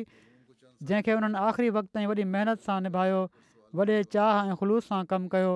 [0.89, 3.21] जंहिंखे उन्हनि आख़िरी वक़्त ताईं वॾी महिनत सां निभायो
[3.81, 5.53] वॾे चाह ऐं ख़ुलूस सां कमु कयो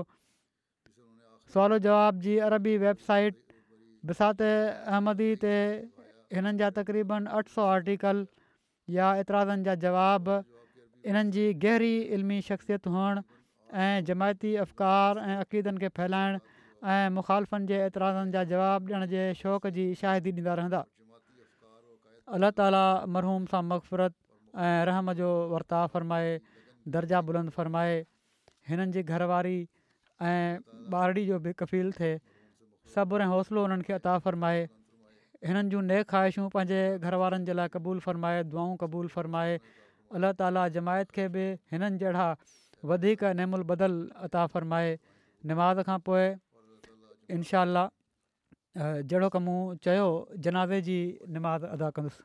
[1.55, 3.57] सुवाल जवाब जी अरबी वेबसाइट
[4.13, 5.57] बिसात अहमदी ते
[6.39, 8.23] हिननि जा तक़रीबन अठ सौ आर्टिकल
[8.99, 15.85] या एतिराज़नि जा जवाब इन्हनि जी गहरी इल्मी शख़्सियत हुअण ऐं जमायती अफ़कार ऐं अक़ीदनि
[15.87, 16.47] खे फैलाइणु
[16.85, 20.81] ऐं मुख़ालफ़नि जे एतिराज़नि जा जवाबु ॾियण जे शौक़ु जी शाहिदी ॾींदा रहंदा
[22.39, 24.19] अल्ला ताली मरहूम सां मक़फ़रतु
[24.55, 26.31] ऐं रहम जो वर्ता फ़रमाए
[26.87, 27.95] दर्जा बुलंद फ़रमाए
[28.71, 29.57] हिननि जी घरवारी
[30.23, 30.47] ऐं
[30.95, 32.15] ॿारड़ी जो बि कफ़ील थिए
[32.95, 34.63] सभु ऐं हौसलो हुननि खे अता फ़रमाए
[35.51, 39.59] हिननि जूं नेक ख़्वाहिशूं पंहिंजे घरवारनि जे लाइ क़बूलु फ़र्माए दुआऊं क़बूलु फ़र्माए
[40.19, 42.33] अलाह ताला जमायत खे बि हिननि जहिड़ा
[42.95, 44.99] वधीक निमुलु ॿधलु अता फ़रमाए
[45.53, 46.27] नमाज़ खां पोइ
[47.31, 47.61] इनशा
[49.09, 49.55] जहिड़ो कमु
[49.85, 50.09] चयो
[50.45, 50.99] जनाज़े जी
[51.29, 52.25] निमाज़ अदा कंदुसि